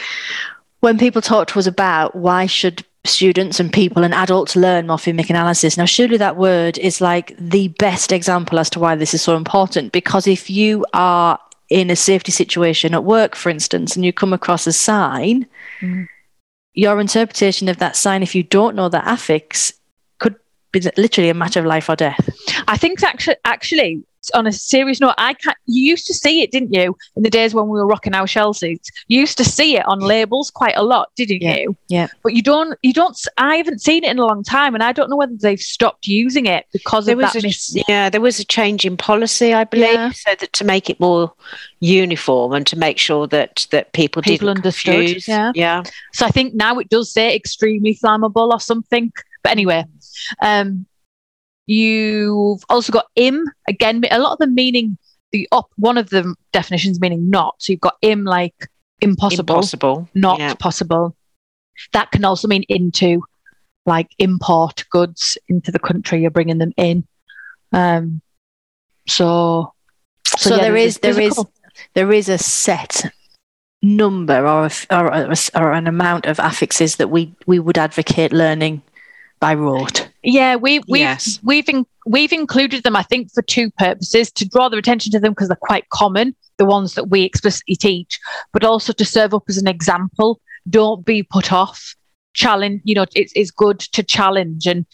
when 0.80 0.98
people 0.98 1.22
talk 1.22 1.48
to 1.50 1.60
us 1.60 1.68
about 1.68 2.16
why 2.16 2.46
should 2.46 2.86
students 3.06 3.60
and 3.60 3.72
people 3.72 4.04
and 4.04 4.14
adults 4.14 4.56
learn 4.56 4.88
morphemic 4.88 5.30
analysis, 5.30 5.78
now 5.78 5.86
surely 5.86 6.18
that 6.18 6.38
word 6.38 6.78
is 6.78 7.02
like 7.02 7.36
the 7.38 7.70
best 7.80 8.12
example 8.12 8.60
as 8.60 8.70
to 8.72 8.80
why 8.80 8.96
this 8.96 9.14
is 9.14 9.22
so 9.22 9.36
important. 9.36 9.92
Because 9.92 10.28
if 10.28 10.50
you 10.50 10.86
are 10.94 11.40
in 11.70 11.90
a 11.90 11.96
safety 11.96 12.32
situation 12.32 12.94
at 12.94 13.04
work, 13.04 13.36
for 13.36 13.50
instance, 13.50 13.96
and 13.96 14.06
you 14.06 14.14
come 14.14 14.34
across 14.34 14.68
a 14.68 14.74
sign, 14.74 15.46
Mm. 15.82 16.08
your 16.74 17.00
interpretation 17.00 17.68
of 17.70 17.78
that 17.78 17.96
sign, 17.96 18.22
if 18.24 18.36
you 18.36 18.44
don't 18.44 18.76
know 18.76 18.90
the 18.90 19.08
affix, 19.10 19.74
could 20.20 20.36
be 20.72 20.80
literally 20.98 21.30
a 21.30 21.34
matter 21.34 21.60
of 21.60 21.66
life 21.66 21.90
or 21.90 21.96
death. 21.96 22.30
I 22.68 22.78
think 22.78 23.02
actually, 23.04 23.38
actually, 23.46 24.04
on 24.34 24.48
a 24.48 24.52
serious 24.52 25.00
note, 25.00 25.14
I 25.18 25.34
can't. 25.34 25.58
You 25.66 25.84
used 25.90 26.08
to 26.08 26.14
see 26.14 26.42
it, 26.42 26.52
didn't 26.52 26.74
you, 26.74 26.96
in 27.16 27.24
the 27.24 27.30
days 27.30 27.54
when 27.54 27.66
we 27.66 27.78
were 27.80 27.86
rocking 27.88 28.14
our 28.14 28.28
shell 28.28 28.54
suits? 28.54 28.90
You 29.08 29.20
used 29.20 29.38
to 29.38 29.46
see 29.46 29.78
it 29.78 29.86
on 29.88 30.00
labels 30.00 30.52
quite 30.52 30.76
a 30.76 30.84
lot, 30.84 31.10
didn't 31.16 31.42
Yeah, 31.42 31.56
you? 31.58 31.78
yeah. 31.88 32.08
But 32.24 32.34
you 32.34 32.42
don't. 32.42 32.78
You 32.84 32.94
don't. 32.94 33.18
I 33.38 33.56
haven't 33.58 33.82
seen 33.82 34.04
it 34.04 34.12
in 34.12 34.20
a 34.20 34.26
long 34.26 34.44
time, 34.44 34.74
and 34.74 34.84
I 34.84 34.92
don't 34.92 35.10
know 35.10 35.18
whether 35.18 35.36
they've 35.40 35.60
stopped 35.60 36.08
using 36.08 36.46
it 36.46 36.66
because 36.74 37.06
There 37.06 37.14
of 37.16 37.22
was 37.22 37.34
that. 37.34 37.44
a, 37.44 37.48
mis- 37.48 37.78
yeah, 37.88 38.10
there 38.10 38.22
was 38.22 38.40
a 38.40 38.46
change 38.46 38.86
in 38.86 38.98
policy, 38.98 39.54
I 39.54 39.64
believe, 39.66 39.94
Yeah. 39.94 40.12
so 40.12 40.36
that 40.40 40.54
to 40.54 40.64
make 40.64 40.90
it 40.90 41.00
more 41.00 41.34
uniform 41.80 42.54
and 42.54 42.66
to 42.68 42.78
make 42.78 42.98
sure 42.98 43.28
that 43.28 43.68
that 43.72 43.94
people, 43.94 44.22
People 44.22 44.48
didn't 44.48 44.58
understood, 44.60 44.94
confuse. 44.96 45.28
yeah. 45.28 45.52
yeah. 45.56 45.84
so 46.14 46.26
I 46.26 46.30
think 46.30 46.54
now 46.54 46.80
it 46.80 46.90
does 46.90 47.12
say 47.12 47.36
extremely 47.36 47.96
flammable 47.96 48.52
or 48.52 48.60
something. 48.60 49.12
But 49.44 49.52
anyway, 49.52 49.86
um, 50.42 50.86
you've 51.68 52.64
also 52.70 52.92
got 52.92 53.06
im 53.16 53.46
again. 53.68 54.04
A 54.12 54.20
lot 54.20 54.34
of 54.34 54.40
them 54.40 54.56
meaning 54.56 54.98
the 55.32 55.48
op. 55.52 55.70
One 55.78 55.98
of 55.98 56.10
the 56.10 56.36
definitions 56.54 57.00
meaning 57.00 57.30
not. 57.30 57.56
So 57.60 57.74
you've 57.74 57.82
got 57.82 57.96
im 58.02 58.24
like 58.24 58.68
impossible. 59.02 59.56
Impossible. 59.56 60.10
not 60.14 60.40
Yeah. 60.40 60.54
possible. 60.56 61.16
That 61.94 62.12
can 62.12 62.24
also 62.26 62.48
mean 62.48 62.64
into, 62.70 63.22
like 63.86 64.08
import 64.20 64.86
goods 64.90 65.38
into 65.50 65.72
the 65.72 65.80
country. 65.80 66.22
You're 66.22 66.32
bringing 66.32 66.58
them 66.60 66.72
in. 66.78 67.06
Um, 67.74 68.22
so, 69.08 69.74
So, 70.26 70.56
yeah, 70.56 70.62
there's- 70.64 70.86
is 70.96 70.98
there 71.00 71.14
there's 71.14 71.26
a 71.26 71.28
is 71.30 71.36
couple. 71.36 71.52
there 71.94 72.12
is 72.14 72.30
a 72.30 72.38
set 72.38 73.12
number 73.82 74.48
or 74.48 74.64
a 74.64 74.66
f 74.66 74.88
or, 74.90 75.08
a, 75.08 75.36
or 75.56 75.72
an 75.74 75.86
amount 75.88 76.26
of 76.26 76.38
affixes 76.40 76.96
that 76.98 77.10
we 77.10 77.34
we 77.46 77.60
would 77.60 77.78
advocate 77.78 78.32
learning 78.34 78.82
by 79.40 79.54
rote. 79.54 80.10
Yeah, 80.26 80.56
we 80.56 80.80
we've 80.88 81.02
Yes. 81.02 81.40
we've 81.44 81.70
in, 81.70 81.86
we've 82.06 82.34
included 82.34 82.84
them. 82.84 82.96
I 82.96 83.04
think 83.04 83.32
for 83.34 83.42
two 83.44 83.70
purposes: 83.72 84.32
to 84.34 84.48
draw 84.48 84.70
their 84.70 84.80
attention 84.80 85.12
to 85.12 85.20
them 85.20 85.32
because 85.34 85.48
they're 85.48 85.56
quite 85.56 85.88
common, 85.90 86.36
the 86.58 86.66
ones 86.66 86.96
that 86.96 87.10
we 87.10 87.24
explicitly 87.24 87.76
teach, 87.76 88.20
but 88.52 88.64
also 88.64 88.92
to 88.94 89.06
serve 89.06 89.34
up 89.34 89.44
as 89.48 89.58
an 89.58 89.68
example. 89.68 90.42
Don't 90.70 91.06
be 91.06 91.22
put 91.24 91.54
off. 91.54 91.96
Challenge. 92.34 92.82
You 92.84 92.96
know, 92.96 93.06
it's 93.16 93.32
it's 93.36 93.52
good 93.52 93.80
to 93.80 94.04
challenge, 94.04 94.66
and 94.66 94.86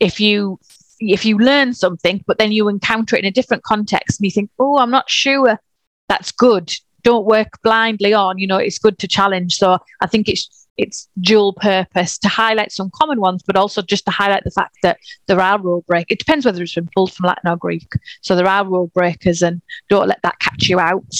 if 0.00 0.20
you 0.20 0.58
if 1.00 1.24
you 1.24 1.38
learn 1.38 1.74
something, 1.74 2.24
but 2.26 2.38
then 2.38 2.52
you 2.52 2.68
encounter 2.68 3.16
it 3.16 3.20
in 3.20 3.28
a 3.28 3.32
different 3.32 3.64
context, 3.64 4.20
and 4.20 4.24
you 4.24 4.30
think, 4.30 4.50
"Oh, 4.58 4.78
I'm 4.78 4.90
not 4.90 5.10
sure," 5.10 5.60
that's 6.08 6.32
good. 6.32 6.72
Don't 7.02 7.26
work 7.26 7.60
blindly 7.62 8.14
on. 8.14 8.38
You 8.38 8.46
know, 8.46 8.56
it's 8.56 8.78
good 8.78 8.98
to 8.98 9.08
challenge. 9.08 9.56
So 9.56 9.78
I 10.00 10.06
think 10.06 10.28
it's 10.28 10.67
it's 10.78 11.08
dual 11.20 11.52
purpose 11.52 12.16
to 12.18 12.28
highlight 12.28 12.72
some 12.72 12.90
common 12.94 13.20
ones, 13.20 13.42
but 13.42 13.56
also 13.56 13.82
just 13.82 14.04
to 14.06 14.12
highlight 14.12 14.44
the 14.44 14.50
fact 14.50 14.76
that 14.82 14.98
there 15.26 15.40
are 15.40 15.60
rule 15.60 15.84
break. 15.86 16.06
It 16.08 16.20
depends 16.20 16.46
whether 16.46 16.62
it's 16.62 16.74
been 16.74 16.88
pulled 16.94 17.12
from 17.12 17.26
Latin 17.26 17.50
or 17.50 17.56
Greek. 17.56 17.90
So 18.22 18.36
there 18.36 18.46
are 18.46 18.64
rule 18.64 18.86
breakers, 18.94 19.42
and 19.42 19.60
don't 19.88 20.06
let 20.06 20.22
that 20.22 20.38
catch 20.38 20.68
you 20.68 20.78
out. 20.78 21.14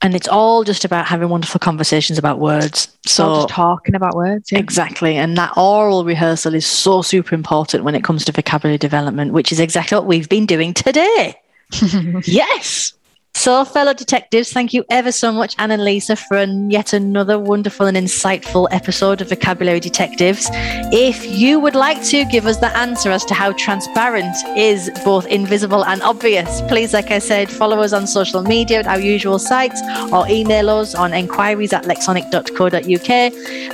And 0.00 0.14
it's 0.14 0.28
all 0.28 0.64
just 0.64 0.84
about 0.84 1.06
having 1.06 1.30
wonderful 1.30 1.58
conversations 1.58 2.18
about 2.18 2.38
words. 2.38 2.94
So 3.06 3.46
talking 3.46 3.94
about 3.94 4.14
words. 4.14 4.52
Yeah. 4.52 4.60
exactly, 4.60 5.16
and 5.16 5.36
that 5.36 5.56
oral 5.56 6.04
rehearsal 6.04 6.54
is 6.54 6.66
so 6.66 7.02
super 7.02 7.34
important 7.34 7.84
when 7.84 7.94
it 7.94 8.04
comes 8.04 8.24
to 8.26 8.32
vocabulary 8.32 8.78
development, 8.78 9.32
which 9.32 9.50
is 9.50 9.58
exactly 9.58 9.96
what 9.96 10.06
we've 10.06 10.28
been 10.28 10.46
doing 10.46 10.72
today. 10.72 11.34
Yes. 12.24 12.92
So, 13.36 13.64
fellow 13.64 13.92
detectives, 13.92 14.52
thank 14.52 14.72
you 14.72 14.84
ever 14.88 15.12
so 15.12 15.30
much, 15.32 15.54
Anne 15.58 15.72
and 15.72 15.84
Lisa, 15.84 16.16
for 16.16 16.36
an, 16.36 16.70
yet 16.70 16.92
another 16.92 17.38
wonderful 17.38 17.84
and 17.84 17.96
insightful 17.96 18.68
episode 18.70 19.20
of 19.20 19.28
Vocabulary 19.28 19.80
Detectives. 19.80 20.48
If 20.92 21.26
you 21.26 21.58
would 21.58 21.74
like 21.74 22.02
to 22.04 22.24
give 22.24 22.46
us 22.46 22.58
the 22.58 22.74
answer 22.76 23.10
as 23.10 23.24
to 23.26 23.34
how 23.34 23.52
transparent 23.52 24.34
is 24.56 24.88
both 25.04 25.26
invisible 25.26 25.84
and 25.84 26.00
obvious, 26.02 26.62
please, 26.68 26.94
like 26.94 27.10
I 27.10 27.18
said, 27.18 27.50
follow 27.50 27.80
us 27.80 27.92
on 27.92 28.06
social 28.06 28.42
media 28.42 28.78
at 28.78 28.86
our 28.86 29.00
usual 29.00 29.38
sites 29.38 29.82
or 30.12 30.26
email 30.28 30.70
us 30.70 30.94
on 30.94 31.12
enquiries 31.12 31.72
at 31.72 31.84
lexonik.co.uk. 31.84 33.10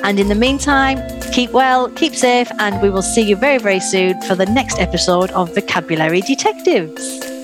And 0.04 0.18
in 0.18 0.28
the 0.28 0.34
meantime, 0.34 0.98
keep 1.32 1.50
well, 1.50 1.90
keep 1.90 2.16
safe, 2.16 2.50
and 2.58 2.82
we 2.82 2.90
will 2.90 3.02
see 3.02 3.22
you 3.22 3.36
very, 3.36 3.58
very 3.58 3.80
soon 3.80 4.20
for 4.22 4.34
the 4.34 4.46
next 4.46 4.80
episode 4.80 5.30
of 5.32 5.54
Vocabulary 5.54 6.22
Detectives. 6.22 7.39